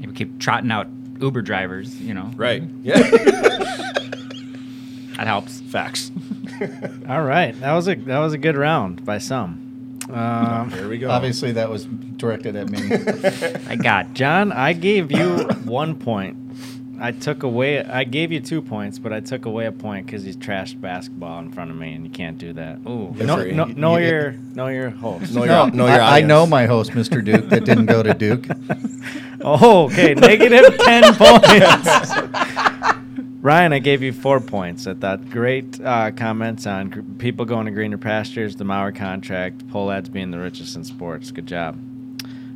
we 0.00 0.12
keep 0.12 0.38
trotting 0.38 0.70
out 0.70 0.86
Uber 1.20 1.42
drivers, 1.42 2.00
you 2.00 2.14
know. 2.14 2.30
Right. 2.36 2.62
Yeah. 2.82 2.98
That 5.16 5.26
helps. 5.26 5.60
Facts. 5.60 6.10
All 7.08 7.22
right, 7.22 7.58
that 7.60 7.72
was 7.72 7.86
a 7.88 7.94
that 7.94 8.18
was 8.18 8.32
a 8.32 8.38
good 8.38 8.56
round 8.56 9.04
by 9.04 9.18
some. 9.18 9.98
Um, 10.10 10.70
There 10.70 10.88
we 10.88 10.98
go. 10.98 11.10
Obviously, 11.10 11.52
that 11.52 11.68
was 11.70 11.84
directed 11.84 12.56
at 12.56 12.68
me. 12.70 12.78
I 13.68 13.76
got 13.76 14.14
John, 14.14 14.52
I 14.52 14.72
gave 14.72 15.12
you 15.12 15.44
one 15.64 15.96
point. 15.96 16.36
I 17.02 17.10
took 17.10 17.42
away. 17.42 17.82
I 17.84 18.04
gave 18.04 18.30
you 18.30 18.38
two 18.40 18.62
points, 18.62 18.98
but 19.00 19.12
I 19.12 19.18
took 19.20 19.44
away 19.44 19.66
a 19.66 19.72
point 19.72 20.06
because 20.06 20.24
you 20.24 20.34
trashed 20.34 20.80
basketball 20.80 21.40
in 21.40 21.50
front 21.50 21.70
of 21.72 21.76
me, 21.76 21.94
and 21.94 22.04
you 22.04 22.10
can't 22.10 22.38
do 22.38 22.52
that. 22.52 22.78
Ooh. 22.86 23.12
no, 23.18 23.36
Different. 23.42 23.56
no, 23.56 23.64
know 23.64 23.96
You- 23.96 24.06
your 24.06 24.32
know 24.54 24.68
your 24.68 24.90
host. 24.90 25.34
Know 25.34 25.44
no, 25.44 25.64
your- 25.66 25.74
know 25.74 25.86
your 25.88 26.00
I, 26.00 26.18
I 26.18 26.20
know 26.22 26.46
my 26.46 26.66
host, 26.66 26.92
Mr. 26.92 27.24
Duke, 27.24 27.48
that 27.48 27.64
didn't 27.64 27.86
go 27.86 28.02
to 28.02 28.14
Duke. 28.14 28.46
Oh, 29.44 29.86
okay. 29.86 30.14
Negative 30.14 30.78
10 30.84 31.14
points. 31.16 32.12
Ryan, 33.40 33.72
I 33.72 33.80
gave 33.80 34.00
you 34.00 34.12
four 34.12 34.38
points. 34.38 34.86
I 34.86 34.94
thought 34.94 35.28
great 35.30 35.80
uh, 35.80 36.12
comments 36.12 36.64
on 36.64 36.90
gr- 36.90 37.00
people 37.18 37.44
going 37.44 37.66
to 37.66 37.72
greener 37.72 37.98
pastures, 37.98 38.54
the 38.54 38.62
Mauer 38.62 38.94
contract, 38.94 39.66
Pohlads 39.66 40.12
being 40.12 40.30
the 40.30 40.38
richest 40.38 40.76
in 40.76 40.84
sports. 40.84 41.32
Good 41.32 41.46
job. 41.48 41.76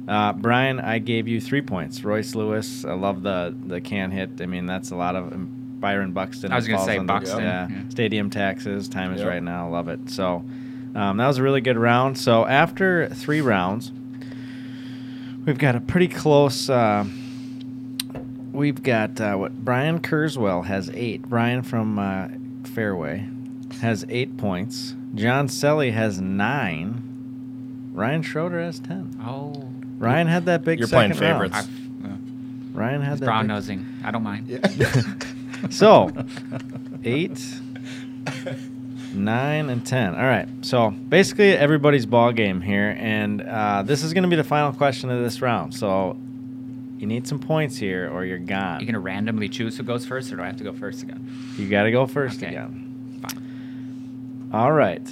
Uh, 0.09 0.33
Brian, 0.35 0.79
I 0.79 0.99
gave 1.01 1.27
you 1.27 1.41
three 1.41 1.63
points. 1.63 2.05
Royce 2.05 2.35
Lewis, 2.35 2.85
I 2.85 2.93
love 2.93 3.23
the, 3.23 3.55
the 3.67 3.81
can 3.81 4.11
hit. 4.13 4.31
I 4.41 4.47
mean, 4.47 4.67
that's 4.67 4.91
a 4.93 4.97
lot 4.97 5.17
of 5.17 5.33
um, 5.33 5.49
Byron 5.81 6.13
Buxton. 6.13 6.53
I 6.53 6.57
was 6.57 6.69
gonna 6.69 6.85
say 6.85 6.99
under- 6.99 7.13
Buxton, 7.13 7.41
Yeah. 7.41 7.69
yeah. 7.69 7.89
Stadium 7.89 8.31
taxes. 8.31 8.89
Time 8.89 9.13
is 9.15 9.21
Yep. 9.21 9.29
right 9.29 9.43
now. 9.43 9.69
Love 9.69 9.89
it. 9.89 10.09
So 10.11 10.45
um, 10.95 11.17
that 11.17 11.27
was 11.27 11.39
a 11.39 11.43
really 11.43 11.61
good 11.61 11.77
round. 11.77 12.17
So 12.19 12.47
after 12.47 13.09
three 13.09 13.41
rounds, 13.41 13.91
we've 15.45 15.59
got 15.59 15.75
a 15.75 15.81
pretty 15.81 16.09
close. 16.09 16.71
Uh, 16.71 17.05
we've 18.53 18.83
got 18.83 19.21
uh, 19.21 19.35
what 19.37 19.65
Brian 19.65 20.01
Kurzweil 20.01 20.65
has 20.67 20.89
eight. 20.95 21.23
Brian 21.23 21.63
from 21.63 21.99
uh, 21.99 22.29
Fairway 22.65 23.29
has 23.81 24.07
eight 24.09 24.37
points. 24.37 24.95
John 25.15 25.49
Selly 25.49 25.93
has 25.93 26.21
nine. 26.21 27.03
Ryan 27.93 28.23
Schroeder 28.23 28.61
has 28.61 28.79
ten. 28.79 29.19
Oh, 29.25 29.71
Ryan 29.99 30.27
had 30.27 30.45
that 30.47 30.65
big. 30.65 30.79
You're 30.79 30.89
playing 30.89 31.15
second 31.15 31.39
round. 31.41 31.53
favorites. 31.53 31.69
I've, 31.69 32.77
Ryan 32.77 33.01
had 33.03 33.13
it's 33.13 33.21
that. 33.21 33.27
brown 33.27 33.43
big- 33.45 33.49
nosing. 33.49 33.87
I 34.05 34.11
don't 34.11 34.23
mind. 34.23 34.49
Yeah. 34.49 35.03
So, 35.71 36.13
eight, 37.05 37.41
nine, 39.15 39.71
and 39.71 39.85
ten. 39.87 40.15
All 40.15 40.23
right. 40.25 40.47
So 40.63 40.91
basically, 40.91 41.53
everybody's 41.57 42.05
ball 42.07 42.33
game 42.33 42.61
here, 42.61 42.95
and 42.99 43.41
uh, 43.43 43.83
this 43.83 44.03
is 44.03 44.13
going 44.13 44.25
to 44.25 44.29
be 44.29 44.37
the 44.37 44.45
final 44.45 44.73
question 44.73 45.11
of 45.11 45.23
this 45.23 45.41
round. 45.41 45.75
So 45.75 46.17
you 46.99 47.07
need 47.07 47.27
some 47.27 47.39
points 47.39 47.77
here, 47.79 48.11
or 48.13 48.25
you're 48.25 48.39
gone. 48.39 48.81
You're 48.81 48.87
gonna 48.87 49.01
randomly 49.01 49.49
choose 49.49 49.77
who 49.77 49.83
goes 49.83 50.05
first, 50.07 50.33
or 50.33 50.37
do 50.37 50.43
I 50.43 50.47
have 50.47 50.57
to 50.59 50.65
go 50.65 50.73
first 50.73 51.03
again? 51.03 51.31
You 51.57 51.69
got 51.69 51.85
to 51.85 51.91
go 51.91 52.07
first 52.07 52.39
Okay. 52.43 52.49
again. 52.55 53.21
Fine. 53.23 54.51
All 54.53 54.73
right. 54.73 55.07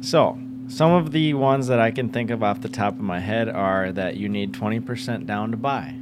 So, 0.00 0.38
some 0.72 0.92
of 0.92 1.12
the 1.12 1.34
ones 1.34 1.66
that 1.66 1.78
I 1.78 1.90
can 1.90 2.08
think 2.08 2.30
of 2.30 2.42
off 2.42 2.62
the 2.62 2.68
top 2.68 2.94
of 2.94 3.02
my 3.02 3.20
head 3.20 3.46
are 3.46 3.92
that 3.92 4.16
you 4.16 4.26
need 4.30 4.54
20% 4.54 5.26
down 5.26 5.50
to 5.50 5.58
buy. 5.58 5.94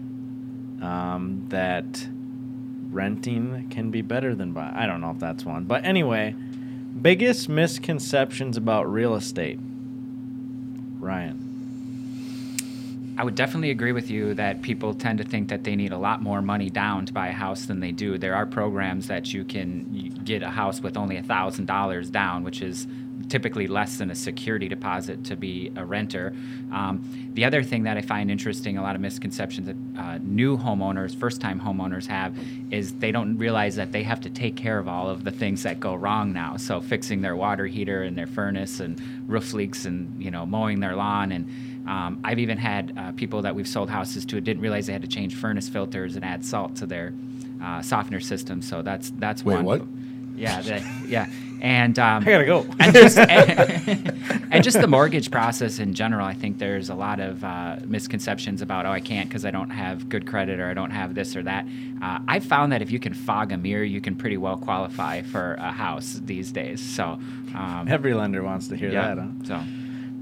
Um, 0.80 1.46
that 1.48 2.06
renting 2.92 3.68
can 3.68 3.90
be 3.90 4.00
better 4.00 4.36
than 4.36 4.52
buy. 4.52 4.72
I 4.72 4.86
don't 4.86 5.00
know 5.00 5.10
if 5.10 5.18
that's 5.18 5.44
one. 5.44 5.64
But 5.64 5.84
anyway, 5.84 6.36
biggest 7.02 7.48
misconceptions 7.48 8.56
about 8.56 8.90
real 8.90 9.16
estate. 9.16 9.58
Ryan. 11.00 11.48
I 13.18 13.24
would 13.24 13.34
definitely 13.34 13.72
agree 13.72 13.90
with 13.92 14.08
you 14.08 14.34
that 14.34 14.62
people 14.62 14.94
tend 14.94 15.18
to 15.18 15.24
think 15.24 15.48
that 15.48 15.64
they 15.64 15.74
need 15.74 15.90
a 15.90 15.98
lot 15.98 16.22
more 16.22 16.40
money 16.40 16.70
down 16.70 17.06
to 17.06 17.12
buy 17.12 17.26
a 17.26 17.32
house 17.32 17.66
than 17.66 17.80
they 17.80 17.90
do. 17.90 18.18
There 18.18 18.36
are 18.36 18.46
programs 18.46 19.08
that 19.08 19.34
you 19.34 19.44
can 19.44 20.22
get 20.24 20.44
a 20.44 20.50
house 20.50 20.80
with 20.80 20.96
only 20.96 21.20
$1,000 21.20 22.12
down, 22.12 22.44
which 22.44 22.62
is 22.62 22.86
typically 23.28 23.66
less 23.66 23.98
than 23.98 24.10
a 24.10 24.14
security 24.14 24.68
deposit 24.68 25.24
to 25.24 25.36
be 25.36 25.72
a 25.76 25.84
renter. 25.84 26.34
Um, 26.72 27.30
the 27.34 27.44
other 27.44 27.62
thing 27.62 27.84
that 27.84 27.96
I 27.96 28.00
find 28.00 28.30
interesting, 28.30 28.78
a 28.78 28.82
lot 28.82 28.94
of 28.94 29.00
misconceptions 29.00 29.66
that 29.66 30.00
uh, 30.00 30.18
new 30.22 30.56
homeowners, 30.56 31.14
first 31.14 31.40
time 31.40 31.60
homeowners 31.60 32.06
have, 32.06 32.36
is 32.70 32.94
they 32.94 33.12
don't 33.12 33.36
realize 33.38 33.76
that 33.76 33.92
they 33.92 34.02
have 34.02 34.20
to 34.22 34.30
take 34.30 34.56
care 34.56 34.78
of 34.78 34.88
all 34.88 35.08
of 35.08 35.24
the 35.24 35.30
things 35.30 35.62
that 35.62 35.80
go 35.80 35.94
wrong 35.94 36.32
now. 36.32 36.56
So 36.56 36.80
fixing 36.80 37.20
their 37.20 37.36
water 37.36 37.66
heater 37.66 38.02
and 38.02 38.16
their 38.16 38.26
furnace 38.26 38.80
and 38.80 39.00
roof 39.28 39.52
leaks 39.52 39.84
and 39.84 40.22
you 40.22 40.30
know 40.30 40.44
mowing 40.44 40.80
their 40.80 40.96
lawn 40.96 41.32
and 41.32 41.48
um, 41.86 42.20
I've 42.22 42.38
even 42.38 42.58
had 42.58 42.92
uh, 42.96 43.12
people 43.12 43.42
that 43.42 43.54
we've 43.54 43.66
sold 43.66 43.90
houses 43.90 44.24
to 44.26 44.40
didn't 44.40 44.62
realize 44.62 44.86
they 44.86 44.92
had 44.92 45.02
to 45.02 45.08
change 45.08 45.34
furnace 45.34 45.68
filters 45.68 46.14
and 46.14 46.24
add 46.24 46.44
salt 46.44 46.76
to 46.76 46.86
their 46.86 47.14
uh, 47.62 47.82
softener 47.82 48.20
system. 48.20 48.62
So 48.62 48.82
that's 48.82 49.10
that's 49.16 49.44
Wait, 49.44 49.56
one. 49.56 49.64
what? 49.64 49.82
Yeah, 50.36 50.60
the, 50.62 50.84
yeah, 51.06 51.26
and 51.60 51.98
um, 51.98 52.22
I 52.22 52.26
gotta 52.26 52.46
go. 52.46 52.66
and 52.80 52.94
just 52.94 53.18
and, 53.18 54.64
just 54.64 54.80
the 54.80 54.86
mortgage 54.86 55.30
process 55.30 55.78
in 55.78 55.94
general. 55.94 56.26
I 56.26 56.34
think 56.34 56.58
there's 56.58 56.88
a 56.88 56.94
lot 56.94 57.20
of 57.20 57.44
uh, 57.44 57.76
misconceptions 57.84 58.62
about 58.62 58.86
oh 58.86 58.90
I 58.90 59.00
can't 59.00 59.28
because 59.28 59.44
I 59.44 59.50
don't 59.50 59.70
have 59.70 60.08
good 60.08 60.26
credit 60.26 60.58
or 60.58 60.70
I 60.70 60.74
don't 60.74 60.90
have 60.90 61.14
this 61.14 61.36
or 61.36 61.42
that. 61.42 61.66
Uh, 62.02 62.20
I've 62.26 62.44
found 62.44 62.72
that 62.72 62.82
if 62.82 62.90
you 62.90 62.98
can 62.98 63.14
fog 63.14 63.52
a 63.52 63.56
mirror, 63.56 63.84
you 63.84 64.00
can 64.00 64.16
pretty 64.16 64.36
well 64.36 64.56
qualify 64.56 65.22
for 65.22 65.54
a 65.54 65.70
house 65.70 66.20
these 66.24 66.50
days. 66.50 66.80
So 66.80 67.18
um, 67.54 67.86
Every 67.88 68.14
lender 68.14 68.42
wants 68.42 68.68
to 68.68 68.76
hear 68.76 68.90
yeah, 68.90 69.14
that, 69.14 69.18
huh? 69.18 69.28
so. 69.44 69.62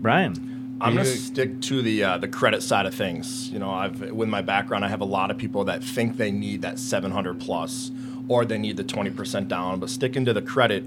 Brian. 0.01 0.45
I'm 0.81 0.95
gonna 0.95 1.07
stick 1.07 1.61
to 1.63 1.83
the 1.83 2.05
uh, 2.05 2.19
the 2.19 2.29
credit 2.29 2.63
side 2.63 2.87
of 2.87 2.95
things. 2.95 3.51
You 3.51 3.59
know, 3.59 3.71
I've 3.71 4.13
with 4.13 4.29
my 4.29 4.43
background, 4.43 4.85
I 4.85 4.89
have 4.89 5.01
a 5.01 5.07
lot 5.07 5.33
of 5.33 5.37
people 5.37 5.65
that 5.65 5.83
think 5.83 6.17
they 6.17 6.31
need 6.31 6.63
that 6.63 6.79
700 6.79 7.41
plus, 7.41 7.91
or 8.29 8.45
they 8.45 8.59
need 8.59 8.77
the 8.77 8.85
20% 8.85 9.49
down. 9.49 9.81
But 9.81 9.91
sticking 9.91 10.25
to 10.27 10.33
the 10.33 10.43
credit, 10.43 10.85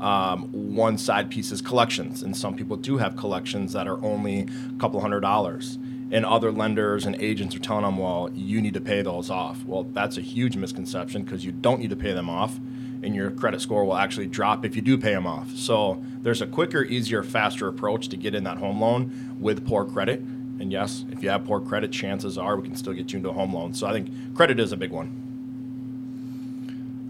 um, 0.00 0.74
one 0.74 0.98
side 0.98 1.30
piece 1.30 1.52
is 1.52 1.60
collections, 1.60 2.22
and 2.22 2.36
some 2.36 2.56
people 2.56 2.76
do 2.76 2.98
have 2.98 3.16
collections 3.16 3.72
that 3.74 3.86
are 3.86 4.02
only 4.02 4.40
a 4.40 4.80
couple 4.80 5.00
hundred 5.00 5.20
dollars. 5.20 5.78
And 6.12 6.26
other 6.26 6.50
lenders 6.50 7.06
and 7.06 7.14
agents 7.22 7.54
are 7.54 7.60
telling 7.60 7.84
them, 7.84 7.96
well, 7.96 8.30
you 8.34 8.60
need 8.60 8.74
to 8.74 8.80
pay 8.80 9.00
those 9.00 9.30
off. 9.30 9.64
Well, 9.64 9.84
that's 9.84 10.16
a 10.16 10.20
huge 10.20 10.56
misconception 10.56 11.22
because 11.22 11.44
you 11.44 11.52
don't 11.52 11.78
need 11.78 11.90
to 11.90 11.96
pay 11.96 12.12
them 12.12 12.28
off 12.28 12.58
and 13.02 13.14
your 13.14 13.30
credit 13.30 13.60
score 13.60 13.84
will 13.84 13.96
actually 13.96 14.26
drop 14.26 14.64
if 14.64 14.76
you 14.76 14.82
do 14.82 14.98
pay 14.98 15.12
them 15.12 15.26
off. 15.26 15.54
So 15.54 16.02
there's 16.22 16.42
a 16.42 16.46
quicker, 16.46 16.84
easier, 16.84 17.22
faster 17.22 17.68
approach 17.68 18.08
to 18.08 18.16
get 18.16 18.34
in 18.34 18.44
that 18.44 18.58
home 18.58 18.80
loan 18.80 19.36
with 19.40 19.66
poor 19.66 19.84
credit. 19.84 20.20
And 20.20 20.70
yes, 20.70 21.04
if 21.10 21.22
you 21.22 21.30
have 21.30 21.44
poor 21.44 21.60
credit, 21.60 21.92
chances 21.92 22.36
are 22.36 22.56
we 22.56 22.62
can 22.62 22.76
still 22.76 22.92
get 22.92 23.12
you 23.12 23.18
into 23.18 23.30
a 23.30 23.32
home 23.32 23.54
loan. 23.54 23.72
So 23.72 23.86
I 23.86 23.92
think 23.92 24.34
credit 24.34 24.60
is 24.60 24.72
a 24.72 24.76
big 24.76 24.90
one. 24.90 25.29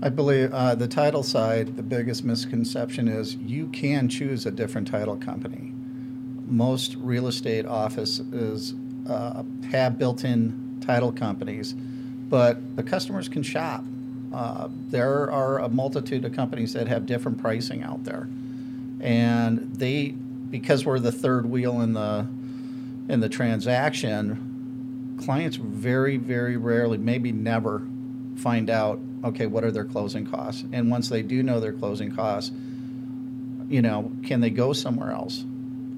I 0.02 0.08
believe 0.08 0.54
uh, 0.54 0.74
the 0.74 0.88
title 0.88 1.22
side, 1.22 1.76
the 1.76 1.82
biggest 1.82 2.24
misconception 2.24 3.06
is 3.06 3.36
you 3.36 3.66
can 3.68 4.08
choose 4.08 4.46
a 4.46 4.50
different 4.50 4.88
title 4.88 5.16
company. 5.16 5.74
Most 6.46 6.96
real 6.96 7.28
estate 7.28 7.66
offices 7.66 8.72
uh, 9.06 9.42
have 9.70 9.98
built 9.98 10.24
in 10.24 10.78
title 10.80 11.12
companies, 11.12 11.74
but 11.74 12.76
the 12.76 12.82
customers 12.82 13.28
can 13.28 13.42
shop. 13.42 13.84
Uh, 14.32 14.68
there 14.88 15.30
are 15.30 15.58
a 15.58 15.68
multitude 15.68 16.24
of 16.24 16.32
companies 16.32 16.72
that 16.72 16.88
have 16.88 17.04
different 17.04 17.36
pricing 17.36 17.82
out 17.82 18.02
there. 18.04 18.26
And 19.00 19.74
they, 19.76 20.12
because 20.12 20.86
we're 20.86 20.98
the 20.98 21.12
third 21.12 21.44
wheel 21.44 21.82
in 21.82 21.92
the 21.92 22.26
in 23.12 23.20
the 23.20 23.28
transaction, 23.28 25.16
clients 25.20 25.56
very, 25.56 26.16
very 26.16 26.56
rarely, 26.56 26.96
maybe 26.96 27.32
never, 27.32 27.82
find 28.36 28.70
out 28.70 29.00
okay 29.24 29.46
what 29.46 29.64
are 29.64 29.70
their 29.70 29.84
closing 29.84 30.26
costs? 30.26 30.64
And 30.72 30.90
once 30.90 31.08
they 31.08 31.22
do 31.22 31.42
know 31.42 31.60
their 31.60 31.72
closing 31.72 32.14
costs 32.14 32.52
you 33.68 33.82
know 33.82 34.12
can 34.24 34.40
they 34.40 34.50
go 34.50 34.72
somewhere 34.72 35.12
else? 35.12 35.44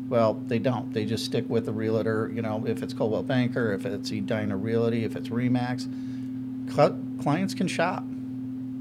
Well 0.09 0.35
they 0.35 0.59
don't. 0.59 0.93
They 0.93 1.05
just 1.05 1.25
stick 1.25 1.49
with 1.49 1.67
the 1.67 1.73
realtor 1.73 2.31
you 2.35 2.43
know 2.43 2.65
if 2.67 2.83
it's 2.83 2.95
coldwell 2.95 3.23
banker 3.23 3.73
if 3.73 3.87
it's 3.87 4.11
edina 4.11 4.57
realty 4.57 5.05
if 5.05 5.17
it's 5.17 5.29
remax 5.29 5.89
Cl- 6.71 6.99
clients 7.21 7.55
can 7.55 7.69
shop 7.69 8.05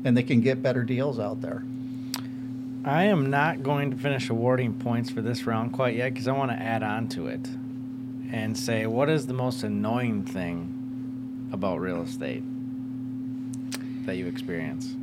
and 0.04 0.16
they 0.16 0.24
can 0.24 0.42
get 0.42 0.62
better 0.62 0.84
deals 0.84 1.20
out 1.20 1.42
there. 1.42 1.64
I 2.84 3.04
am 3.04 3.30
not 3.30 3.62
going 3.62 3.92
to 3.92 3.98
finish 3.98 4.30
awarding 4.30 4.74
points 4.74 5.12
for 5.12 5.22
this 5.22 5.46
round 5.46 5.74
quite 5.74 5.96
yet 5.96 6.14
because 6.14 6.28
I 6.28 6.32
want 6.32 6.52
to 6.52 6.58
add 6.58 6.82
on 6.82 7.08
to 7.10 7.28
it 7.28 7.48
and 8.32 8.58
say 8.58 8.88
what 8.88 9.10
is 9.10 9.28
the 9.28 9.34
most 9.34 9.64
annoying 9.64 10.24
thing 10.24 11.50
about 11.54 11.80
real 11.80 12.02
estate 12.02 12.44
that 14.06 14.16
you 14.16 14.28
experience? 14.28 14.96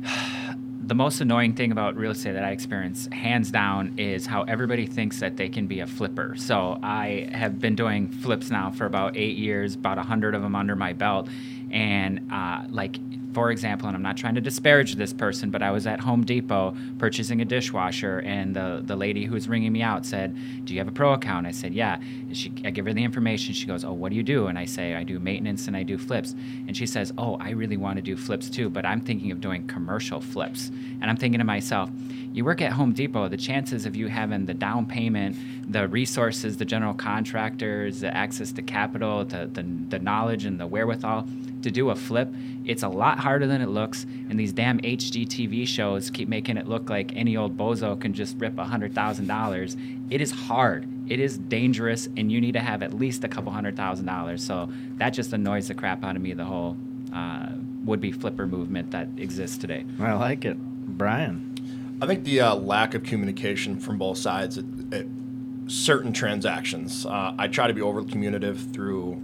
the 0.89 0.95
most 0.95 1.21
annoying 1.21 1.53
thing 1.53 1.71
about 1.71 1.95
real 1.95 2.11
estate 2.11 2.33
that 2.33 2.43
I 2.43 2.49
experience, 2.49 3.07
hands 3.11 3.51
down, 3.51 3.93
is 3.97 4.25
how 4.25 4.41
everybody 4.43 4.87
thinks 4.87 5.19
that 5.19 5.37
they 5.37 5.47
can 5.47 5.67
be 5.67 5.81
a 5.81 5.87
flipper. 5.87 6.33
So 6.35 6.79
I 6.81 7.29
have 7.31 7.59
been 7.59 7.75
doing 7.75 8.09
flips 8.09 8.49
now 8.49 8.71
for 8.71 8.85
about 8.85 9.15
eight 9.15 9.37
years, 9.37 9.75
about 9.75 9.99
a 9.99 10.01
hundred 10.01 10.33
of 10.33 10.41
them 10.41 10.55
under 10.55 10.75
my 10.75 10.93
belt, 10.93 11.29
and 11.71 12.27
uh, 12.31 12.63
like. 12.69 12.97
For 13.33 13.51
example, 13.51 13.87
and 13.87 13.95
I'm 13.95 14.01
not 14.01 14.17
trying 14.17 14.35
to 14.35 14.41
disparage 14.41 14.95
this 14.95 15.13
person, 15.13 15.51
but 15.51 15.61
I 15.61 15.69
was 15.69 15.85
at 15.85 15.99
Home 15.99 16.25
Depot 16.25 16.75
purchasing 16.97 17.41
a 17.41 17.45
dishwasher, 17.45 18.19
and 18.19 18.55
the, 18.55 18.81
the 18.83 18.95
lady 18.95 19.25
who 19.25 19.33
was 19.35 19.47
ringing 19.47 19.71
me 19.71 19.83
out 19.83 20.05
said, 20.05 20.35
"Do 20.65 20.73
you 20.73 20.79
have 20.79 20.87
a 20.87 20.91
pro 20.91 21.13
account?" 21.13 21.45
I 21.45 21.51
said, 21.51 21.73
"Yeah." 21.73 21.95
And 21.95 22.35
she, 22.35 22.51
I 22.65 22.71
give 22.71 22.85
her 22.85 22.93
the 22.93 23.03
information. 23.03 23.53
She 23.53 23.67
goes, 23.67 23.83
"Oh, 23.85 23.93
what 23.93 24.09
do 24.09 24.15
you 24.15 24.23
do?" 24.23 24.47
And 24.47 24.57
I 24.57 24.65
say, 24.65 24.95
"I 24.95 25.03
do 25.03 25.19
maintenance 25.19 25.67
and 25.67 25.77
I 25.77 25.83
do 25.83 25.97
flips." 25.97 26.33
And 26.67 26.75
she 26.75 26.87
says, 26.87 27.13
"Oh, 27.17 27.37
I 27.39 27.51
really 27.51 27.77
want 27.77 27.97
to 27.97 28.01
do 28.01 28.17
flips 28.17 28.49
too, 28.49 28.69
but 28.69 28.85
I'm 28.85 29.01
thinking 29.01 29.31
of 29.31 29.41
doing 29.41 29.67
commercial 29.67 30.21
flips." 30.21 30.69
And 31.01 31.05
I'm 31.05 31.17
thinking 31.17 31.39
to 31.39 31.45
myself, 31.45 31.89
you 32.31 32.45
work 32.45 32.61
at 32.61 32.73
Home 32.73 32.93
Depot, 32.93 33.27
the 33.27 33.37
chances 33.37 33.85
of 33.85 33.95
you 33.95 34.07
having 34.07 34.45
the 34.45 34.53
down 34.53 34.85
payment, 34.85 35.35
the 35.71 35.87
resources, 35.87 36.57
the 36.57 36.65
general 36.65 36.93
contractors, 36.93 38.01
the 38.01 38.15
access 38.15 38.51
to 38.53 38.61
capital, 38.61 39.25
the, 39.25 39.49
the, 39.51 39.63
the 39.89 39.99
knowledge 39.99 40.45
and 40.45 40.59
the 40.59 40.67
wherewithal 40.67 41.27
to 41.63 41.71
do 41.71 41.89
a 41.89 41.95
flip, 41.95 42.29
it's 42.65 42.83
a 42.83 42.87
lot 42.87 43.19
harder 43.19 43.47
than 43.47 43.61
it 43.61 43.69
looks. 43.69 44.03
And 44.03 44.39
these 44.39 44.53
damn 44.53 44.79
HGTV 44.79 45.67
shows 45.67 46.09
keep 46.09 46.29
making 46.29 46.57
it 46.57 46.67
look 46.67 46.89
like 46.89 47.15
any 47.15 47.35
old 47.35 47.57
bozo 47.57 47.99
can 47.99 48.13
just 48.13 48.37
rip 48.37 48.55
$100,000. 48.55 50.11
It 50.11 50.21
is 50.21 50.31
hard. 50.31 50.87
It 51.09 51.19
is 51.19 51.37
dangerous, 51.37 52.07
and 52.17 52.31
you 52.31 52.39
need 52.39 52.53
to 52.53 52.59
have 52.59 52.83
at 52.83 52.93
least 52.93 53.23
a 53.23 53.27
couple 53.27 53.51
hundred 53.51 53.75
thousand 53.75 54.05
dollars. 54.05 54.45
So 54.45 54.71
that 54.97 55.09
just 55.09 55.33
annoys 55.33 55.67
the 55.67 55.73
crap 55.73 56.03
out 56.03 56.15
of 56.15 56.21
me, 56.21 56.33
the 56.33 56.45
whole 56.45 56.77
uh, 57.11 57.47
would 57.85 57.99
be 57.99 58.11
flipper 58.11 58.45
movement 58.45 58.91
that 58.91 59.07
exists 59.17 59.57
today. 59.57 59.85
I 59.99 60.13
like 60.13 60.45
it. 60.45 60.55
Brian. 60.57 61.48
I 62.01 62.05
think 62.05 62.23
the 62.23 62.39
uh, 62.39 62.55
lack 62.55 62.93
of 62.93 63.03
communication 63.03 63.77
from 63.77 63.97
both 63.97 64.17
sides 64.17 64.57
at, 64.57 64.65
at 64.91 65.05
certain 65.67 66.13
transactions. 66.13 67.05
Uh, 67.05 67.33
I 67.37 67.47
try 67.49 67.67
to 67.67 67.73
be 67.73 67.81
over 67.81 68.03
communicative 68.03 68.71
through 68.71 69.21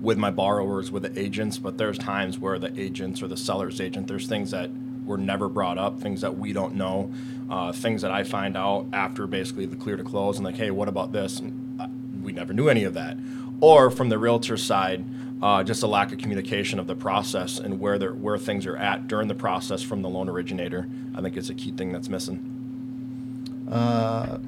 with 0.00 0.16
my 0.16 0.30
borrowers, 0.30 0.90
with 0.90 1.02
the 1.02 1.18
agents, 1.20 1.58
but 1.58 1.76
there's 1.76 1.98
times 1.98 2.38
where 2.38 2.58
the 2.58 2.78
agents 2.80 3.22
or 3.22 3.28
the 3.28 3.36
seller's 3.36 3.80
agent, 3.80 4.08
there's 4.08 4.26
things 4.26 4.50
that 4.50 4.70
were 5.04 5.18
never 5.18 5.48
brought 5.48 5.76
up, 5.76 6.00
things 6.00 6.22
that 6.22 6.38
we 6.38 6.52
don't 6.52 6.74
know, 6.74 7.12
uh, 7.50 7.70
things 7.72 8.00
that 8.02 8.10
I 8.10 8.24
find 8.24 8.56
out 8.56 8.86
after 8.92 9.26
basically 9.26 9.66
the 9.66 9.76
clear 9.76 9.96
to 9.96 10.04
close, 10.04 10.36
and 10.36 10.44
like, 10.44 10.56
hey, 10.56 10.70
what 10.70 10.88
about 10.88 11.12
this? 11.12 11.38
And, 11.38 11.80
uh, 11.80 11.88
we 12.22 12.32
never 12.32 12.52
knew 12.52 12.68
any 12.68 12.84
of 12.84 12.94
that. 12.94 13.18
Or 13.60 13.90
from 13.90 14.08
the 14.08 14.18
realtor 14.18 14.56
side, 14.56 15.04
uh, 15.42 15.62
just 15.62 15.82
a 15.82 15.86
lack 15.86 16.12
of 16.12 16.18
communication 16.18 16.78
of 16.78 16.86
the 16.86 16.94
process 16.94 17.58
and 17.58 17.78
where 17.78 17.98
where 17.98 18.38
things 18.38 18.66
are 18.66 18.76
at 18.76 19.06
during 19.08 19.28
the 19.28 19.34
process 19.34 19.82
from 19.82 20.02
the 20.02 20.08
loan 20.08 20.28
originator. 20.28 20.88
I 21.14 21.20
think 21.20 21.36
is 21.36 21.50
a 21.50 21.54
key 21.54 21.72
thing 21.72 21.92
that's 21.92 22.08
missing. 22.08 23.66
Uh, 23.70 24.38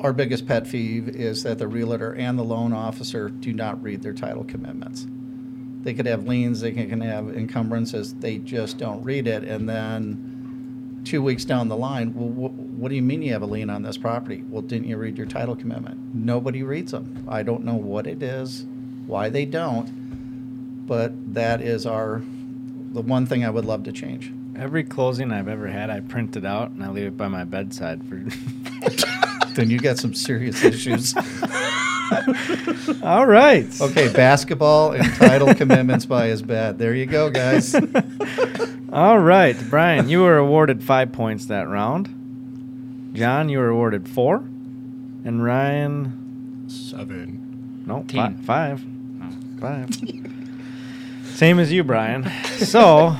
our 0.00 0.12
biggest 0.12 0.46
pet 0.46 0.68
peeve 0.68 1.08
is 1.08 1.42
that 1.42 1.58
the 1.58 1.66
realtor 1.66 2.14
and 2.14 2.38
the 2.38 2.44
loan 2.44 2.72
officer 2.72 3.28
do 3.28 3.52
not 3.52 3.82
read 3.82 4.02
their 4.02 4.12
title 4.12 4.44
commitments. 4.44 5.06
They 5.82 5.94
could 5.94 6.06
have 6.06 6.24
liens, 6.24 6.60
they 6.60 6.72
can 6.72 6.88
can 6.88 7.00
have 7.00 7.28
encumbrances, 7.28 8.14
they 8.14 8.38
just 8.38 8.78
don't 8.78 9.02
read 9.02 9.26
it. 9.26 9.44
And 9.44 9.68
then 9.68 11.00
two 11.04 11.22
weeks 11.22 11.44
down 11.44 11.68
the 11.68 11.76
line, 11.76 12.12
well, 12.14 12.28
wh- 12.28 12.78
what 12.78 12.90
do 12.90 12.96
you 12.96 13.02
mean 13.02 13.22
you 13.22 13.32
have 13.32 13.42
a 13.42 13.46
lien 13.46 13.70
on 13.70 13.82
this 13.82 13.96
property? 13.96 14.44
Well, 14.48 14.62
didn't 14.62 14.88
you 14.88 14.96
read 14.98 15.16
your 15.16 15.26
title 15.26 15.56
commitment? 15.56 16.14
Nobody 16.14 16.62
reads 16.62 16.92
them. 16.92 17.24
I 17.28 17.42
don't 17.42 17.64
know 17.64 17.76
what 17.76 18.06
it 18.06 18.22
is, 18.22 18.66
why 19.06 19.30
they 19.30 19.46
don't, 19.46 19.88
but 20.88 21.12
that 21.34 21.60
is 21.60 21.86
our, 21.86 22.22
the 22.92 23.02
one 23.02 23.26
thing 23.26 23.44
I 23.44 23.50
would 23.50 23.64
love 23.64 23.84
to 23.84 23.92
change. 23.92 24.32
Every 24.56 24.82
closing 24.82 25.30
I've 25.30 25.46
ever 25.46 25.68
had, 25.68 25.90
I 25.90 26.00
print 26.00 26.36
it 26.36 26.44
out 26.44 26.70
and 26.70 26.82
I 26.82 26.88
leave 26.88 27.06
it 27.06 27.16
by 27.16 27.28
my 27.28 27.44
bedside 27.44 28.02
for. 28.08 28.24
Then 29.54 29.70
you 29.70 29.80
got 29.80 29.98
some 29.98 30.14
serious 30.14 30.62
issues. 30.62 31.16
All 33.02 33.26
right. 33.26 33.66
Okay, 33.80 34.12
basketball 34.12 34.92
and 34.92 35.12
title 35.16 35.52
commitments 35.52 36.06
by 36.06 36.28
his 36.28 36.42
bed. 36.42 36.78
There 36.78 36.94
you 36.94 37.06
go, 37.06 37.28
guys. 37.28 37.74
All 38.92 39.18
right, 39.18 39.56
Brian, 39.68 40.08
you 40.08 40.20
were 40.22 40.36
awarded 40.36 40.84
five 40.84 41.10
points 41.10 41.46
that 41.46 41.66
round. 41.68 43.10
John, 43.14 43.48
you 43.48 43.58
were 43.58 43.68
awarded 43.68 44.08
four, 44.08 44.36
and 44.36 45.42
Ryan, 45.42 46.64
Seven. 46.68 47.82
no, 47.84 48.04
Teen. 48.06 48.36
fi- 48.38 48.44
five, 48.44 48.84
oh. 49.22 49.60
five. 49.60 49.90
Same 51.38 51.60
as 51.60 51.70
you, 51.70 51.84
Brian. 51.84 52.28
So, 52.58 53.16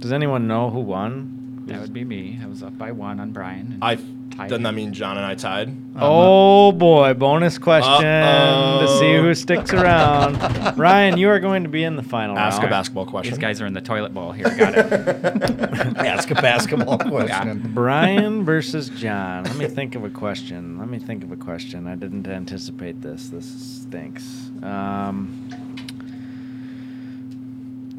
does 0.00 0.10
anyone 0.10 0.48
know 0.48 0.70
who 0.70 0.80
won? 0.80 1.62
That 1.66 1.80
would 1.80 1.92
be 1.92 2.02
me. 2.02 2.40
I 2.42 2.48
was 2.48 2.64
up 2.64 2.76
by 2.76 2.90
one 2.90 3.20
on 3.20 3.30
Brian. 3.30 3.74
and 3.74 3.84
I 3.84 3.94
tied 3.94 4.48
doesn't 4.48 4.64
that 4.64 4.74
mean 4.74 4.92
John 4.92 5.16
and 5.16 5.24
I 5.24 5.36
tied? 5.36 5.72
Oh 5.96 6.72
boy, 6.72 7.14
bonus 7.14 7.58
question 7.58 7.92
to 7.92 8.96
see 8.98 9.14
who 9.14 9.32
sticks 9.34 9.72
around. 9.72 10.36
Ryan, 10.76 11.16
you 11.16 11.28
are 11.28 11.38
going 11.38 11.62
to 11.62 11.68
be 11.68 11.84
in 11.84 11.94
the 11.94 12.02
final 12.02 12.36
Ask 12.36 12.60
a 12.60 12.66
basketball 12.66 13.06
question. 13.06 13.34
These 13.34 13.40
guys 13.40 13.60
are 13.60 13.66
in 13.66 13.74
the 13.74 13.80
toilet 13.80 14.12
bowl 14.12 14.32
here. 14.32 14.50
Got 14.56 14.74
it. 14.76 14.92
Ask 15.98 16.32
a 16.32 16.34
basketball 16.34 16.98
question. 16.98 17.70
Brian 17.72 18.44
versus 18.44 18.88
John. 18.88 19.44
Let 19.44 19.56
me 19.56 19.68
think 19.68 19.94
of 19.94 20.02
a 20.02 20.10
question. 20.10 20.80
Let 20.80 20.88
me 20.88 20.98
think 20.98 21.22
of 21.22 21.30
a 21.30 21.36
question. 21.36 21.86
I 21.86 21.94
didn't 21.94 22.26
anticipate 22.26 23.00
this. 23.00 23.28
This 23.28 23.46
stinks. 23.46 24.50
Um, 24.62 25.48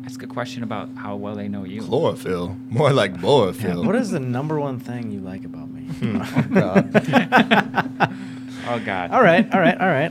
Ask 0.06 0.22
a 0.22 0.28
question 0.28 0.64
about 0.64 0.90
how 0.96 1.16
well 1.16 1.36
they 1.36 1.48
know 1.48 1.64
you. 1.64 1.82
Chlorophyll, 1.82 2.58
more 2.70 2.92
like 2.92 3.12
yeah, 3.16 3.22
chlorophyll. 3.22 3.84
what 3.86 3.96
is 3.96 4.12
the 4.12 4.20
number 4.20 4.60
one 4.60 4.80
thing 4.80 5.12
you 5.12 5.20
like 5.22 5.46
about 5.46 5.70
me? 5.70 5.88
oh 6.02 6.44
God. 6.54 8.10
Oh 8.66 8.80
God. 8.80 9.12
all 9.12 9.22
right, 9.22 9.46
all 9.54 9.60
right, 9.60 9.78
all 9.80 9.88
right. 9.90 10.10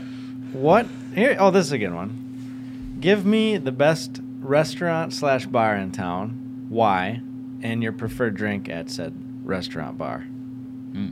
What? 0.52 0.87
Here. 1.14 1.37
Oh, 1.38 1.50
this 1.50 1.66
is 1.66 1.72
a 1.72 1.78
good 1.78 1.94
one. 1.94 2.96
Give 3.00 3.24
me 3.24 3.57
the 3.57 3.72
best 3.72 4.20
restaurant 4.40 5.14
slash 5.14 5.46
bar 5.46 5.74
in 5.76 5.90
town. 5.90 6.66
Why? 6.68 7.22
And 7.62 7.83
your 7.83 7.92
preferred 7.92 8.35
drink 8.37 8.68
at 8.68 8.90
said 8.90 9.14
restaurant 9.42 9.96
bar. 9.96 10.18
Hmm. 10.20 11.09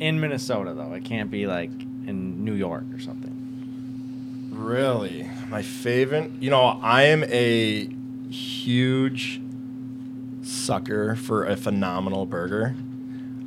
In 0.00 0.18
Minnesota, 0.20 0.74
though. 0.74 0.92
It 0.92 1.04
can't 1.04 1.30
be 1.30 1.46
like 1.46 1.70
in 1.70 2.44
New 2.44 2.54
York 2.54 2.84
or 2.92 2.98
something. 2.98 4.50
Really, 4.52 5.30
my 5.50 5.62
favorite. 5.62 6.32
You 6.40 6.50
know, 6.50 6.80
I 6.82 7.04
am 7.04 7.22
a 7.24 7.88
huge 8.32 9.40
sucker 10.42 11.14
for 11.14 11.44
a 11.44 11.56
phenomenal 11.56 12.26
burger. 12.26 12.74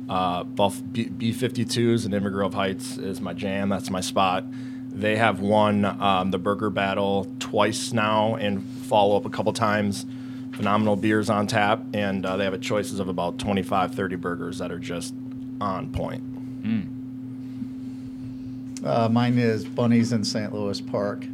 Uh, 0.08 0.44
Buff 0.44 0.80
B 0.92 1.32
fifty 1.32 1.64
twos 1.64 2.04
and 2.04 2.14
Inver 2.14 2.30
Grove 2.30 2.54
Heights 2.54 2.96
is 2.96 3.20
my 3.20 3.32
jam. 3.32 3.68
That's 3.68 3.90
my 3.90 4.00
spot. 4.00 4.44
They 4.90 5.16
have 5.16 5.40
won 5.40 5.84
um, 5.84 6.30
the 6.30 6.38
burger 6.38 6.70
battle 6.70 7.26
twice 7.38 7.92
now 7.92 8.36
and 8.36 8.62
follow 8.62 9.16
up 9.16 9.26
a 9.26 9.30
couple 9.30 9.52
times. 9.52 10.06
Phenomenal 10.52 10.96
beers 10.96 11.28
on 11.28 11.46
tap, 11.46 11.82
and 11.92 12.24
uh, 12.24 12.38
they 12.38 12.44
have 12.44 12.54
a 12.54 12.58
choices 12.58 12.98
of 12.98 13.08
about 13.08 13.38
25, 13.38 13.94
30 13.94 14.16
burgers 14.16 14.56
that 14.58 14.72
are 14.72 14.78
just 14.78 15.12
on 15.60 15.90
point. 15.90 16.22
Mm. 16.62 16.92
Uh, 18.86 19.08
mine 19.10 19.38
is 19.38 19.66
Bunny's 19.66 20.12
in 20.12 20.24
St. 20.24 20.54
Louis 20.54 20.80
Park. 20.80 21.26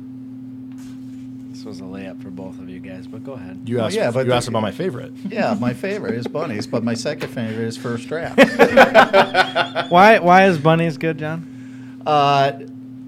This 1.73 1.81
was 1.81 1.91
a 1.91 1.95
layup 1.95 2.23
for 2.23 2.29
both 2.29 2.59
of 2.59 2.69
you 2.69 2.81
guys, 2.81 3.07
but 3.07 3.25
go 3.25 3.33
ahead. 3.33 3.63
You 3.67 3.81
Oh, 3.81 3.87
asked, 3.87 3.97
yeah, 3.97 4.11
but 4.11 4.27
you 4.27 4.33
asked 4.35 4.47
about 4.47 4.61
my 4.61 4.73
favorite. 4.73 5.11
Yeah, 5.27 5.57
my 5.59 5.73
favorite 5.73 6.13
is 6.17 6.27
Bunny's, 6.27 6.67
but 6.67 6.85
my 6.85 6.93
second 6.93 7.31
favorite 7.31 7.65
is 7.67 7.79
First 7.79 8.09
Draft. 8.09 8.37
Why? 9.91 10.19
Why 10.19 10.45
is 10.49 10.59
Bunny's 10.59 10.99
good, 10.99 11.17
John? 11.17 12.03
Uh, 12.07 12.53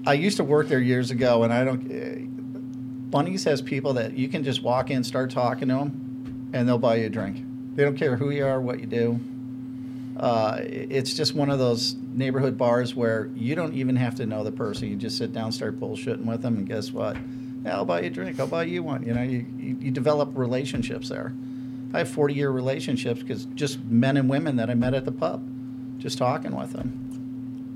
I 0.07 0.13
used 0.13 0.37
to 0.37 0.43
work 0.43 0.67
there 0.67 0.79
years 0.79 1.11
ago, 1.11 1.43
and 1.43 1.53
I 1.53 1.63
don't. 1.63 1.91
Uh, 1.91 2.25
Bunny's 3.11 3.43
has 3.43 3.61
people 3.61 3.93
that 3.93 4.17
you 4.17 4.27
can 4.29 4.43
just 4.43 4.63
walk 4.63 4.89
in, 4.89 5.03
start 5.03 5.29
talking 5.29 5.67
to 5.67 5.75
them, 5.75 6.49
and 6.51 6.67
they'll 6.67 6.79
buy 6.79 6.95
you 6.95 7.05
a 7.05 7.09
drink. 7.09 7.45
They 7.75 7.83
don't 7.83 7.97
care 7.97 8.15
who 8.15 8.31
you 8.31 8.47
are, 8.47 8.59
what 8.59 8.79
you 8.79 8.87
do. 8.87 9.19
Uh, 10.17 10.57
it's 10.63 11.13
just 11.13 11.35
one 11.35 11.51
of 11.51 11.59
those 11.59 11.93
neighborhood 12.13 12.57
bars 12.57 12.95
where 12.95 13.29
you 13.35 13.53
don't 13.53 13.75
even 13.75 13.95
have 13.95 14.15
to 14.15 14.25
know 14.25 14.43
the 14.43 14.51
person. 14.51 14.87
You 14.89 14.95
just 14.95 15.19
sit 15.19 15.33
down, 15.33 15.51
start 15.51 15.79
bullshitting 15.79 16.25
with 16.25 16.41
them, 16.41 16.55
and 16.57 16.67
guess 16.67 16.91
what? 16.91 17.15
Yeah, 17.65 17.77
I'll 17.77 17.85
buy 17.85 18.01
you 18.01 18.07
a 18.07 18.09
drink. 18.11 18.39
I'll 18.39 18.47
buy 18.47 18.63
you 18.63 18.83
one. 18.83 19.03
You 19.05 19.13
know, 19.13 19.23
you, 19.23 19.45
you, 19.57 19.77
you 19.81 19.91
develop 19.91 20.29
relationships 20.35 21.09
there. 21.09 21.33
I 21.93 21.99
have 21.99 22.09
40 22.09 22.33
year 22.35 22.51
relationships 22.51 23.21
because 23.21 23.45
just 23.55 23.83
men 23.85 24.17
and 24.17 24.29
women 24.29 24.57
that 24.57 24.69
I 24.69 24.75
met 24.75 24.93
at 24.93 25.05
the 25.05 25.11
pub, 25.11 25.43
just 25.97 26.17
talking 26.17 26.55
with 26.55 26.73
them. 26.73 27.01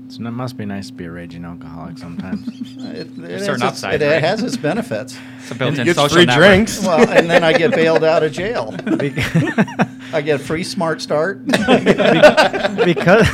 So 0.08 0.24
it 0.26 0.30
must 0.32 0.56
be 0.56 0.64
nice 0.64 0.88
to 0.88 0.92
be 0.92 1.04
a 1.04 1.10
raging 1.10 1.44
alcoholic 1.44 1.98
sometimes. 1.98 2.48
It, 2.80 3.16
it, 3.18 3.30
has 3.30 3.44
certain 3.44 3.54
its, 3.54 3.62
upsides, 3.62 4.02
it 4.02 4.06
right? 4.06 4.20
has 4.22 4.42
its 4.42 4.56
benefits. 4.56 5.16
It's 5.38 5.50
a 5.50 5.64
And 5.64 5.76
built-in 5.76 5.94
social 5.94 6.08
free 6.16 6.24
network. 6.26 6.46
drinks. 6.48 6.80
Well, 6.84 7.08
and 7.08 7.28
then 7.30 7.44
I 7.44 7.52
get 7.52 7.70
bailed 7.72 8.04
out 8.04 8.22
of 8.22 8.32
jail. 8.32 8.74
I 10.12 10.20
get 10.24 10.40
a 10.40 10.42
free 10.42 10.64
smart 10.64 11.00
start. 11.00 11.44
because 11.46 13.26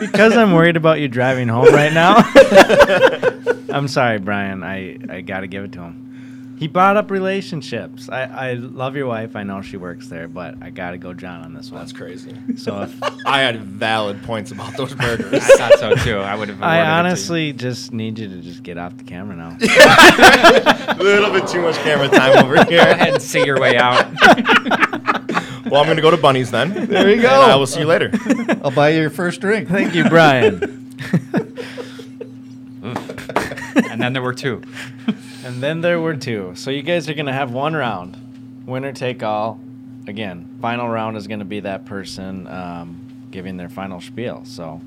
because 0.00 0.36
I'm 0.36 0.52
worried 0.52 0.76
about 0.76 1.00
you 1.00 1.08
driving 1.08 1.48
home 1.48 1.72
right 1.72 1.92
now. 1.92 2.16
I'm 3.72 3.88
sorry, 3.88 4.18
Brian. 4.18 4.62
I, 4.62 4.98
I 5.08 5.20
got 5.20 5.40
to 5.40 5.46
give 5.46 5.64
it 5.64 5.72
to 5.72 5.82
him. 5.82 6.56
He 6.58 6.66
brought 6.68 6.98
up 6.98 7.10
relationships. 7.10 8.10
I, 8.10 8.24
I 8.24 8.52
love 8.52 8.94
your 8.94 9.06
wife. 9.06 9.34
I 9.34 9.44
know 9.44 9.62
she 9.62 9.78
works 9.78 10.08
there, 10.08 10.28
but 10.28 10.56
I 10.60 10.68
got 10.68 10.90
to 10.90 10.98
go 10.98 11.14
John 11.14 11.42
on 11.42 11.54
this 11.54 11.70
one. 11.70 11.80
That's 11.80 11.92
crazy. 11.92 12.36
So 12.56 12.82
if, 12.82 13.02
I 13.26 13.40
had 13.40 13.62
valid 13.62 14.22
points 14.24 14.50
about 14.50 14.76
those 14.76 14.92
burgers. 14.92 15.32
I 15.32 15.56
thought 15.56 15.78
so 15.78 15.94
too. 15.94 16.18
I 16.18 16.34
would 16.34 16.50
have. 16.50 16.62
I 16.62 16.76
awarded 16.76 16.82
it 16.82 16.84
to 16.84 16.98
honestly 16.98 17.52
just 17.54 17.94
need 17.94 18.18
you 18.18 18.28
to 18.28 18.42
just 18.42 18.62
get 18.62 18.76
off 18.76 18.94
the 18.98 19.04
camera 19.04 19.36
now. 19.36 19.56
A 20.88 21.02
little 21.02 21.32
bit 21.32 21.48
too 21.48 21.62
much 21.62 21.76
camera 21.76 22.10
time 22.10 22.44
over 22.44 22.56
here. 22.64 22.84
Go 22.84 22.90
ahead 22.90 23.14
and 23.14 23.22
see 23.22 23.42
your 23.42 23.58
way 23.58 23.78
out. 23.78 24.04
Well, 25.70 25.80
I'm 25.80 25.86
going 25.86 25.96
to 25.96 26.02
go 26.02 26.10
to 26.10 26.16
Bunny's 26.16 26.50
then. 26.50 26.86
There 26.86 27.08
you 27.08 27.14
And 27.14 27.22
go. 27.22 27.28
I 27.28 27.54
will 27.54 27.66
see 27.66 27.80
you 27.80 27.86
later. 27.86 28.10
I'll 28.64 28.72
buy 28.72 28.88
you 28.90 29.02
your 29.02 29.10
first 29.10 29.40
drink. 29.40 29.68
Thank 29.68 29.94
you, 29.94 30.08
Brian. 30.08 30.90
and 32.82 34.02
then 34.02 34.12
there 34.12 34.22
were 34.22 34.34
two. 34.34 34.62
And 35.44 35.62
then 35.62 35.80
there 35.80 36.00
were 36.00 36.16
two. 36.16 36.52
So 36.56 36.70
you 36.70 36.82
guys 36.82 37.08
are 37.08 37.14
going 37.14 37.26
to 37.26 37.32
have 37.32 37.52
one 37.52 37.74
round. 37.74 38.16
Winner 38.66 38.92
take 38.92 39.22
all. 39.22 39.60
Again, 40.06 40.58
final 40.60 40.88
round 40.88 41.16
is 41.16 41.28
going 41.28 41.38
to 41.38 41.44
be 41.44 41.60
that 41.60 41.84
person 41.84 42.48
um, 42.48 43.00
giving 43.30 43.56
their 43.56 43.68
final 43.68 44.00
spiel. 44.00 44.42
So, 44.44 44.80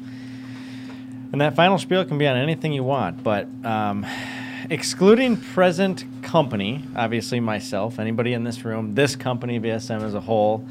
and 1.31 1.39
that 1.39 1.55
final 1.55 1.77
spiel 1.77 2.03
can 2.03 2.17
be 2.17 2.27
on 2.27 2.35
anything 2.35 2.73
you 2.73 2.83
want, 2.83 3.23
but 3.23 3.47
um, 3.63 4.05
excluding 4.69 5.37
present 5.37 6.03
company, 6.33 6.81
obviously 6.95 7.39
myself, 7.39 7.99
anybody 7.99 8.33
in 8.33 8.43
this 8.43 8.65
room, 8.65 8.95
this 8.95 9.15
company, 9.15 9.59
VSM 9.59 10.01
as 10.01 10.15
a 10.15 10.19
whole, 10.19 10.65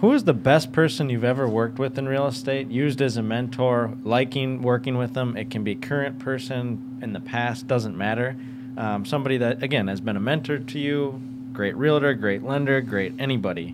who 0.00 0.12
is 0.12 0.24
the 0.24 0.34
best 0.34 0.72
person 0.72 1.08
you've 1.08 1.24
ever 1.24 1.48
worked 1.48 1.78
with 1.78 1.96
in 1.96 2.06
real 2.06 2.26
estate, 2.26 2.68
used 2.68 3.00
as 3.00 3.16
a 3.16 3.22
mentor, 3.22 3.96
liking 4.02 4.60
working 4.60 4.98
with 4.98 5.14
them? 5.14 5.38
It 5.38 5.48
can 5.48 5.64
be 5.64 5.74
current 5.74 6.18
person 6.18 6.98
in 7.00 7.14
the 7.14 7.20
past, 7.20 7.66
doesn't 7.66 7.96
matter. 7.96 8.36
Um, 8.76 9.06
somebody 9.06 9.38
that, 9.38 9.62
again, 9.62 9.88
has 9.88 10.02
been 10.02 10.18
a 10.18 10.20
mentor 10.20 10.58
to 10.58 10.78
you, 10.78 11.18
great 11.54 11.76
realtor, 11.76 12.12
great 12.12 12.42
lender, 12.42 12.82
great 12.82 13.14
anybody. 13.18 13.68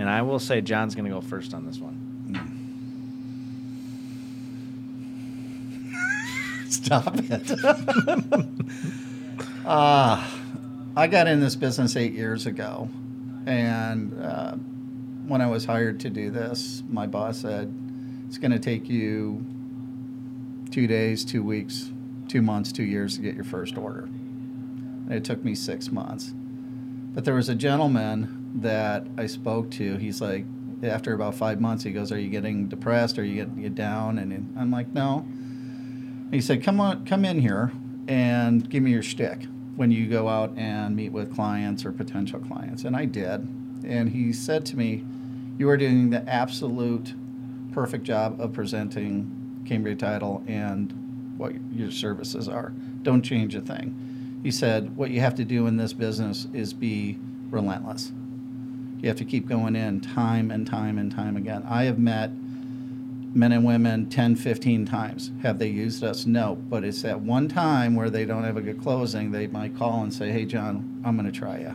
And 0.00 0.10
I 0.10 0.22
will 0.22 0.40
say 0.40 0.62
John's 0.62 0.96
going 0.96 1.04
to 1.04 1.12
go 1.12 1.20
first 1.20 1.54
on 1.54 1.64
this 1.64 1.78
one. 1.78 1.94
Stop 6.68 7.14
it. 7.18 8.88
uh, 9.64 10.30
I 10.96 11.06
got 11.06 11.26
in 11.26 11.40
this 11.40 11.56
business 11.56 11.96
eight 11.96 12.12
years 12.12 12.46
ago. 12.46 12.88
And 13.46 14.22
uh, 14.22 14.52
when 14.52 15.40
I 15.40 15.46
was 15.46 15.64
hired 15.64 16.00
to 16.00 16.10
do 16.10 16.30
this, 16.30 16.82
my 16.88 17.06
boss 17.06 17.38
said, 17.38 17.72
it's 18.28 18.38
going 18.38 18.52
to 18.52 18.58
take 18.58 18.88
you 18.88 19.44
two 20.70 20.86
days, 20.86 21.24
two 21.24 21.42
weeks 21.42 21.90
two 22.32 22.40
months, 22.40 22.72
two 22.72 22.82
years 22.82 23.16
to 23.16 23.22
get 23.22 23.34
your 23.34 23.44
first 23.44 23.76
order. 23.76 24.04
And 24.04 25.12
it 25.12 25.22
took 25.22 25.44
me 25.44 25.54
six 25.54 25.92
months. 25.92 26.32
But 26.34 27.26
there 27.26 27.34
was 27.34 27.50
a 27.50 27.54
gentleman 27.54 28.52
that 28.62 29.06
I 29.18 29.26
spoke 29.26 29.70
to. 29.72 29.96
He's 29.96 30.22
like, 30.22 30.46
after 30.82 31.12
about 31.12 31.34
five 31.34 31.60
months, 31.60 31.84
he 31.84 31.92
goes, 31.92 32.10
"Are 32.10 32.18
you 32.18 32.30
getting 32.30 32.68
depressed? 32.68 33.18
Are 33.18 33.24
you 33.24 33.34
getting 33.36 33.62
you 33.62 33.68
down?" 33.68 34.18
And 34.18 34.56
I'm 34.58 34.70
like, 34.70 34.88
"No." 34.88 35.26
He 36.32 36.40
said, 36.40 36.62
"Come 36.62 36.80
on, 36.80 37.04
come 37.04 37.24
in 37.24 37.38
here 37.38 37.70
and 38.08 38.68
give 38.68 38.82
me 38.82 38.90
your 38.90 39.02
shtick 39.02 39.46
when 39.76 39.90
you 39.90 40.06
go 40.06 40.28
out 40.28 40.52
and 40.56 40.94
meet 40.94 41.12
with 41.12 41.34
clients 41.34 41.84
or 41.84 41.92
potential 41.92 42.38
clients." 42.40 42.84
And 42.84 42.94
I 42.96 43.04
did. 43.04 43.46
And 43.84 44.10
he 44.10 44.32
said 44.32 44.64
to 44.66 44.76
me, 44.76 45.04
"You 45.58 45.68
are 45.68 45.76
doing 45.76 46.10
the 46.10 46.28
absolute 46.28 47.14
perfect 47.72 48.04
job 48.04 48.40
of 48.40 48.52
presenting 48.52 49.30
Cambria 49.64 49.96
Title 49.96 50.42
and 50.46 50.92
what 51.36 51.54
your 51.72 51.90
services 51.90 52.48
are. 52.48 52.72
Don't 53.02 53.22
change 53.22 53.54
a 53.54 53.60
thing." 53.60 53.94
He 54.42 54.50
said, 54.50 54.96
"What 54.96 55.10
you 55.10 55.20
have 55.20 55.34
to 55.36 55.44
do 55.44 55.66
in 55.66 55.76
this 55.76 55.92
business 55.92 56.48
is 56.52 56.72
be 56.72 57.18
relentless." 57.50 58.12
You 59.00 59.08
have 59.08 59.18
to 59.18 59.24
keep 59.24 59.48
going 59.48 59.74
in 59.74 60.00
time 60.00 60.50
and 60.50 60.66
time 60.66 60.98
and 60.98 61.10
time 61.10 61.36
again. 61.36 61.62
I 61.68 61.84
have 61.84 61.98
met 61.98 62.30
men 63.34 63.52
and 63.52 63.64
women 63.64 64.08
10, 64.10 64.36
15 64.36 64.86
times. 64.86 65.30
Have 65.42 65.58
they 65.58 65.68
used 65.68 66.04
us? 66.04 66.26
No. 66.26 66.54
But 66.54 66.84
it's 66.84 67.02
that 67.02 67.20
one 67.20 67.48
time 67.48 67.94
where 67.94 68.10
they 68.10 68.24
don't 68.24 68.44
have 68.44 68.56
a 68.56 68.60
good 68.60 68.80
closing, 68.82 69.30
they 69.32 69.46
might 69.46 69.76
call 69.76 70.02
and 70.02 70.12
say, 70.12 70.30
hey, 70.30 70.44
John, 70.44 71.02
I'm 71.04 71.16
going 71.16 71.30
to 71.30 71.38
try 71.38 71.58
you. 71.60 71.74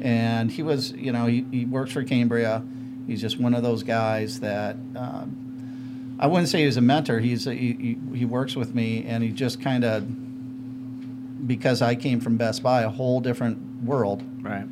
And 0.00 0.50
he 0.50 0.62
was, 0.62 0.92
you 0.92 1.12
know, 1.12 1.26
he, 1.26 1.44
he 1.50 1.64
works 1.64 1.92
for 1.92 2.02
Cambria. 2.02 2.62
He's 3.06 3.20
just 3.20 3.38
one 3.38 3.54
of 3.54 3.62
those 3.62 3.82
guys 3.82 4.40
that 4.40 4.74
um, 4.96 6.16
I 6.18 6.26
wouldn't 6.26 6.48
say 6.48 6.64
he's 6.64 6.76
a 6.76 6.80
mentor. 6.80 7.20
He's 7.20 7.46
a, 7.46 7.54
he, 7.54 7.98
he 8.14 8.24
works 8.24 8.56
with 8.56 8.74
me, 8.74 9.04
and 9.04 9.22
he 9.22 9.30
just 9.30 9.60
kind 9.60 9.84
of, 9.84 11.46
because 11.46 11.82
I 11.82 11.94
came 11.94 12.20
from 12.20 12.36
Best 12.36 12.62
Buy, 12.62 12.82
a 12.82 12.88
whole 12.88 13.20
different 13.20 13.84
world 13.84 14.22
Right. 14.42 14.64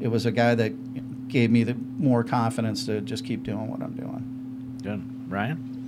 it 0.00 0.08
was 0.08 0.26
a 0.26 0.32
guy 0.32 0.54
that 0.54 1.28
gave 1.28 1.50
me 1.50 1.62
the 1.64 1.74
more 1.74 2.24
confidence 2.24 2.86
to 2.86 3.00
just 3.00 3.24
keep 3.24 3.42
doing 3.42 3.68
what 3.68 3.82
I'm 3.82 3.94
doing. 3.94 4.27
Good. 4.88 5.30
Ryan? 5.30 5.78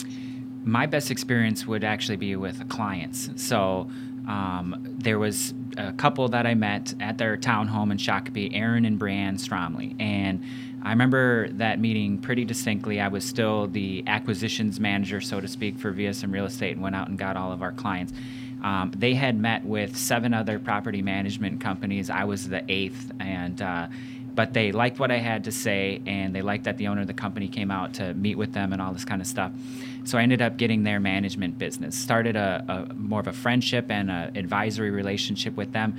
my 0.65 0.87
best 0.87 1.11
experience 1.11 1.67
would 1.67 1.85
actually 1.85 2.17
be 2.17 2.37
with 2.37 2.69
clients. 2.69 3.31
So 3.37 3.91
um, 4.29 4.77
there 4.99 5.19
was 5.19 5.55
a 5.77 5.93
couple 5.93 6.29
that 6.29 6.47
I 6.47 6.55
met 6.55 6.95
at 7.01 7.19
their 7.19 7.37
townhome 7.37 7.91
in 7.91 7.97
Shakopee, 7.97 8.55
Aaron 8.55 8.85
and 8.85 9.01
Brianne 9.01 9.35
Stromley, 9.35 10.01
and 10.01 10.45
I 10.83 10.91
remember 10.91 11.49
that 11.51 11.79
meeting 11.79 12.19
pretty 12.19 12.45
distinctly. 12.45 13.01
I 13.01 13.09
was 13.09 13.25
still 13.25 13.67
the 13.67 14.03
acquisitions 14.07 14.81
manager, 14.81 15.21
so 15.21 15.41
to 15.41 15.49
speak, 15.49 15.79
for 15.79 15.93
VSM 15.93 16.33
Real 16.33 16.47
Estate, 16.47 16.73
and 16.73 16.83
went 16.83 16.97
out 16.97 17.09
and 17.09 17.19
got 17.19 17.37
all 17.37 17.53
of 17.53 17.61
our 17.63 17.73
clients. 17.73 18.13
Um, 18.63 18.93
they 18.97 19.15
had 19.15 19.39
met 19.39 19.65
with 19.65 19.97
seven 19.97 20.33
other 20.33 20.59
property 20.59 21.03
management 21.03 21.61
companies. 21.61 22.09
I 22.11 22.25
was 22.25 22.49
the 22.49 22.63
eighth, 22.69 23.11
and 23.21 23.61
uh, 23.61 23.89
but 24.35 24.53
they 24.53 24.73
liked 24.73 24.99
what 24.99 25.11
I 25.11 25.19
had 25.19 25.45
to 25.45 25.53
say, 25.53 26.01
and 26.07 26.35
they 26.35 26.43
liked 26.43 26.65
that 26.65 26.79
the 26.79 26.89
owner 26.89 27.03
of 27.03 27.07
the 27.07 27.15
company 27.15 27.49
came 27.49 27.71
out 27.71 27.95
to 27.95 28.15
meet 28.15 28.37
with 28.37 28.53
them 28.53 28.73
and 28.73 28.81
all 28.81 28.93
this 28.93 29.05
kind 29.05 29.21
of 29.21 29.27
stuff. 29.27 29.53
So 30.05 30.19
I 30.19 30.23
ended 30.23 30.41
up 30.43 30.57
getting 30.57 30.83
their 30.83 31.01
management 31.01 31.59
business. 31.59 31.97
Started 31.97 32.37
a, 32.37 32.89
a 32.91 32.95
more 32.95 33.21
of 33.21 33.27
a 33.27 33.33
friendship 33.33 33.91
and 33.91 34.11
an 34.11 34.37
advisory 34.37 34.91
relationship 34.91 35.57
with 35.57 35.73
them. 35.73 35.97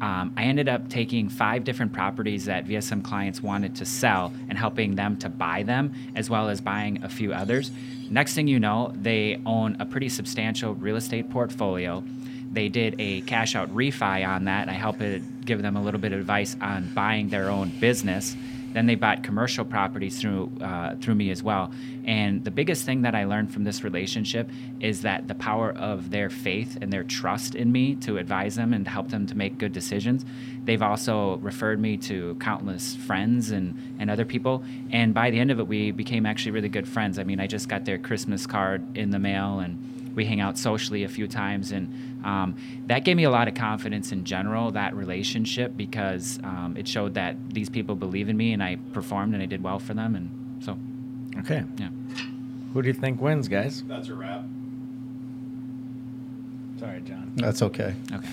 Um, 0.00 0.34
I 0.36 0.44
ended 0.44 0.68
up 0.68 0.88
taking 0.88 1.28
five 1.28 1.62
different 1.62 1.92
properties 1.92 2.46
that 2.46 2.66
VSM 2.66 3.04
clients 3.04 3.40
wanted 3.40 3.76
to 3.76 3.84
sell 3.84 4.32
and 4.48 4.58
helping 4.58 4.96
them 4.96 5.16
to 5.18 5.28
buy 5.28 5.62
them, 5.62 5.94
as 6.16 6.28
well 6.28 6.48
as 6.48 6.60
buying 6.60 7.04
a 7.04 7.08
few 7.08 7.32
others. 7.32 7.70
Next 8.10 8.34
thing 8.34 8.48
you 8.48 8.58
know, 8.58 8.92
they 8.96 9.40
own 9.46 9.76
a 9.80 9.86
pretty 9.86 10.08
substantial 10.08 10.74
real 10.74 10.96
estate 10.96 11.30
portfolio. 11.30 12.02
They 12.52 12.68
did 12.68 12.96
a 12.98 13.22
cash 13.22 13.56
out 13.56 13.74
refi 13.74 14.26
on 14.26 14.44
that. 14.44 14.68
I 14.68 14.72
helped 14.72 15.02
give 15.44 15.62
them 15.62 15.76
a 15.76 15.82
little 15.82 16.00
bit 16.00 16.12
of 16.12 16.20
advice 16.20 16.56
on 16.60 16.92
buying 16.94 17.28
their 17.28 17.50
own 17.50 17.70
business. 17.80 18.36
Then 18.72 18.86
they 18.86 18.94
bought 18.94 19.22
commercial 19.22 19.64
properties 19.64 20.20
through 20.20 20.50
uh, 20.60 20.96
through 20.96 21.14
me 21.14 21.30
as 21.30 21.42
well. 21.42 21.72
And 22.04 22.44
the 22.44 22.50
biggest 22.50 22.84
thing 22.84 23.02
that 23.02 23.14
I 23.14 23.24
learned 23.24 23.52
from 23.52 23.64
this 23.64 23.84
relationship 23.84 24.48
is 24.80 25.02
that 25.02 25.28
the 25.28 25.34
power 25.34 25.72
of 25.72 26.10
their 26.10 26.30
faith 26.30 26.78
and 26.80 26.92
their 26.92 27.04
trust 27.04 27.54
in 27.54 27.70
me 27.70 27.94
to 27.96 28.18
advise 28.18 28.56
them 28.56 28.72
and 28.72 28.88
help 28.88 29.08
them 29.08 29.26
to 29.26 29.36
make 29.36 29.58
good 29.58 29.72
decisions. 29.72 30.24
They've 30.64 30.82
also 30.82 31.36
referred 31.38 31.80
me 31.80 31.96
to 31.98 32.34
countless 32.40 32.96
friends 32.96 33.50
and, 33.50 33.96
and 33.98 34.10
other 34.10 34.24
people. 34.24 34.64
And 34.90 35.12
by 35.12 35.30
the 35.30 35.38
end 35.38 35.50
of 35.50 35.60
it, 35.60 35.66
we 35.66 35.90
became 35.90 36.24
actually 36.24 36.52
really 36.52 36.68
good 36.68 36.88
friends. 36.88 37.18
I 37.18 37.24
mean, 37.24 37.40
I 37.40 37.46
just 37.46 37.68
got 37.68 37.84
their 37.84 37.98
Christmas 37.98 38.46
card 38.46 38.96
in 38.96 39.10
the 39.10 39.18
mail 39.18 39.60
and 39.60 40.14
we 40.16 40.24
hang 40.24 40.40
out 40.40 40.58
socially 40.58 41.04
a 41.04 41.08
few 41.08 41.26
times 41.26 41.72
and 41.72 42.11
um, 42.24 42.56
that 42.86 43.04
gave 43.04 43.16
me 43.16 43.24
a 43.24 43.30
lot 43.30 43.48
of 43.48 43.54
confidence 43.54 44.12
in 44.12 44.24
general 44.24 44.70
that 44.72 44.94
relationship 44.94 45.76
because 45.76 46.38
um, 46.44 46.74
it 46.78 46.86
showed 46.88 47.14
that 47.14 47.36
these 47.52 47.68
people 47.68 47.94
believe 47.94 48.28
in 48.28 48.36
me 48.36 48.52
and 48.52 48.62
i 48.62 48.76
performed 48.92 49.34
and 49.34 49.42
i 49.42 49.46
did 49.46 49.62
well 49.62 49.78
for 49.78 49.94
them 49.94 50.14
and 50.14 50.62
so 50.64 50.78
Okay. 51.40 51.64
yeah 51.78 51.88
Who 52.74 52.82
do 52.82 52.88
you 52.88 52.94
think 52.94 53.20
wins, 53.20 53.48
guys? 53.48 53.82
That's 53.88 54.08
a 54.08 54.14
wrap. 54.14 54.42
Sorry, 56.78 57.00
John. 57.02 57.32
That's 57.36 57.62
okay. 57.62 57.94
okay 58.12 58.28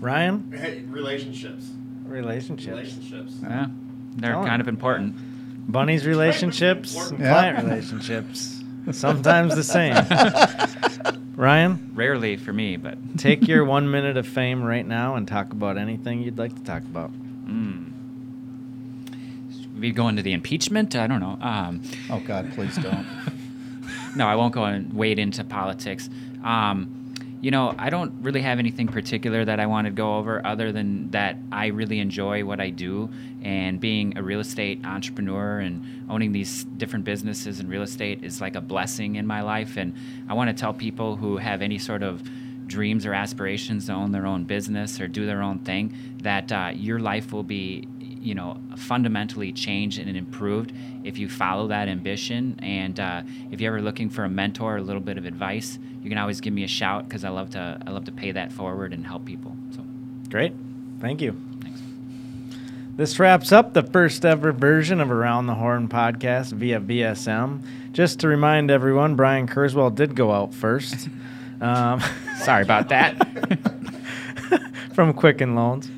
Ryan? 0.00 0.50
Hey, 0.52 0.82
relationships. 0.88 1.70
Relationships. 2.06 2.68
Relationships. 2.70 3.34
yeah 3.42 3.66
they're 4.16 4.32
Tell 4.32 4.44
kind 4.44 4.60
of 4.60 4.68
important 4.68 5.14
Bunny's 5.70 6.04
relationships, 6.06 6.96
and 7.10 7.18
Yeah. 7.20 7.28
client 7.32 7.64
relationships. 7.64 8.64
Sometimes 8.92 9.54
the 9.54 9.62
same. 9.62 9.94
Ryan, 11.36 11.90
rarely 11.94 12.36
for 12.36 12.52
me 12.52 12.76
but 12.76 12.98
take 13.18 13.46
your 13.48 13.64
one 13.64 13.90
minute 13.90 14.16
of 14.16 14.26
fame 14.26 14.62
right 14.62 14.86
now 14.86 15.14
and 15.16 15.26
talk 15.26 15.52
about 15.52 15.78
anything 15.78 16.22
you'd 16.22 16.38
like 16.38 16.54
to 16.54 16.62
talk 16.62 16.82
about. 16.82 17.10
mm. 17.46 17.86
we 19.78 19.90
go 19.92 20.08
into 20.08 20.20
the 20.22 20.32
impeachment 20.32 20.94
i 20.96 21.06
don't 21.06 21.20
know 21.20 21.38
um, 21.40 21.80
Oh 22.10 22.20
God, 22.26 22.52
please 22.54 22.76
don't. 22.76 23.06
no, 24.16 24.26
I 24.26 24.34
won't 24.34 24.52
go 24.52 24.64
and 24.64 24.92
wade 24.92 25.18
into 25.18 25.44
politics. 25.44 26.10
Um, 26.44 26.99
you 27.40 27.50
know, 27.50 27.74
I 27.78 27.88
don't 27.88 28.22
really 28.22 28.42
have 28.42 28.58
anything 28.58 28.86
particular 28.86 29.44
that 29.44 29.60
I 29.60 29.66
want 29.66 29.86
to 29.86 29.90
go 29.90 30.16
over 30.16 30.44
other 30.46 30.72
than 30.72 31.10
that 31.12 31.36
I 31.50 31.68
really 31.68 31.98
enjoy 31.98 32.44
what 32.44 32.60
I 32.60 32.68
do 32.68 33.08
and 33.42 33.80
being 33.80 34.18
a 34.18 34.22
real 34.22 34.40
estate 34.40 34.84
entrepreneur 34.84 35.60
and 35.60 36.06
owning 36.10 36.32
these 36.32 36.64
different 36.64 37.06
businesses 37.06 37.58
in 37.58 37.68
real 37.68 37.82
estate 37.82 38.22
is 38.22 38.42
like 38.42 38.56
a 38.56 38.60
blessing 38.60 39.16
in 39.16 39.26
my 39.26 39.40
life. 39.40 39.78
And 39.78 39.94
I 40.28 40.34
want 40.34 40.54
to 40.54 40.60
tell 40.60 40.74
people 40.74 41.16
who 41.16 41.38
have 41.38 41.62
any 41.62 41.78
sort 41.78 42.02
of 42.02 42.22
dreams 42.66 43.06
or 43.06 43.14
aspirations 43.14 43.86
to 43.86 43.92
own 43.92 44.12
their 44.12 44.26
own 44.26 44.44
business 44.44 45.00
or 45.00 45.08
do 45.08 45.24
their 45.24 45.42
own 45.42 45.60
thing 45.60 45.94
that 46.22 46.52
uh, 46.52 46.72
your 46.74 47.00
life 47.00 47.32
will 47.32 47.42
be 47.42 47.88
you 48.20 48.34
know 48.34 48.56
fundamentally 48.76 49.52
changed 49.52 49.98
and 49.98 50.16
improved 50.16 50.72
if 51.04 51.18
you 51.18 51.28
follow 51.28 51.68
that 51.68 51.88
ambition 51.88 52.58
and 52.62 53.00
uh, 53.00 53.22
if 53.50 53.60
you're 53.60 53.74
ever 53.74 53.82
looking 53.82 54.10
for 54.10 54.24
a 54.24 54.28
mentor 54.28 54.74
or 54.74 54.76
a 54.76 54.82
little 54.82 55.00
bit 55.00 55.16
of 55.16 55.24
advice 55.24 55.78
you 56.02 56.08
can 56.08 56.18
always 56.18 56.40
give 56.40 56.52
me 56.52 56.64
a 56.64 56.68
shout 56.68 57.08
because 57.08 57.24
i 57.24 57.28
love 57.28 57.50
to 57.50 57.78
i 57.86 57.90
love 57.90 58.04
to 58.04 58.12
pay 58.12 58.30
that 58.32 58.52
forward 58.52 58.92
and 58.92 59.06
help 59.06 59.24
people 59.24 59.56
so 59.74 59.82
Great. 60.30 60.52
Thank 61.00 61.20
you. 61.20 61.34
thanks 61.60 61.80
This 62.96 63.18
wraps 63.18 63.50
up 63.50 63.72
the 63.72 63.82
first 63.82 64.24
ever 64.24 64.52
version 64.52 65.00
of 65.00 65.10
Around 65.10 65.46
the 65.46 65.54
Horn 65.54 65.88
podcast 65.88 66.52
via 66.52 66.78
VSM. 66.80 67.62
Just 67.92 68.20
to 68.20 68.28
remind 68.28 68.70
everyone, 68.70 69.16
Brian 69.16 69.48
Kurzweil 69.48 69.92
did 69.92 70.14
go 70.14 70.32
out 70.32 70.54
first. 70.54 71.08
Um, 71.60 72.00
sorry 72.38 72.62
about 72.62 72.88
that 72.88 73.18
from 74.94 75.12
Quicken 75.12 75.54
Loans. 75.54 75.90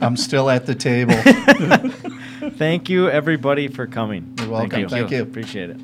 I'm 0.00 0.16
still 0.16 0.50
at 0.50 0.66
the 0.66 0.74
table. 0.74 1.14
Thank 2.56 2.88
you, 2.88 3.08
everybody, 3.08 3.68
for 3.68 3.86
coming. 3.86 4.34
You're 4.38 4.50
welcome. 4.50 4.88
Thank 4.88 5.10
you. 5.10 5.22
Appreciate 5.22 5.70
it. 5.70 5.80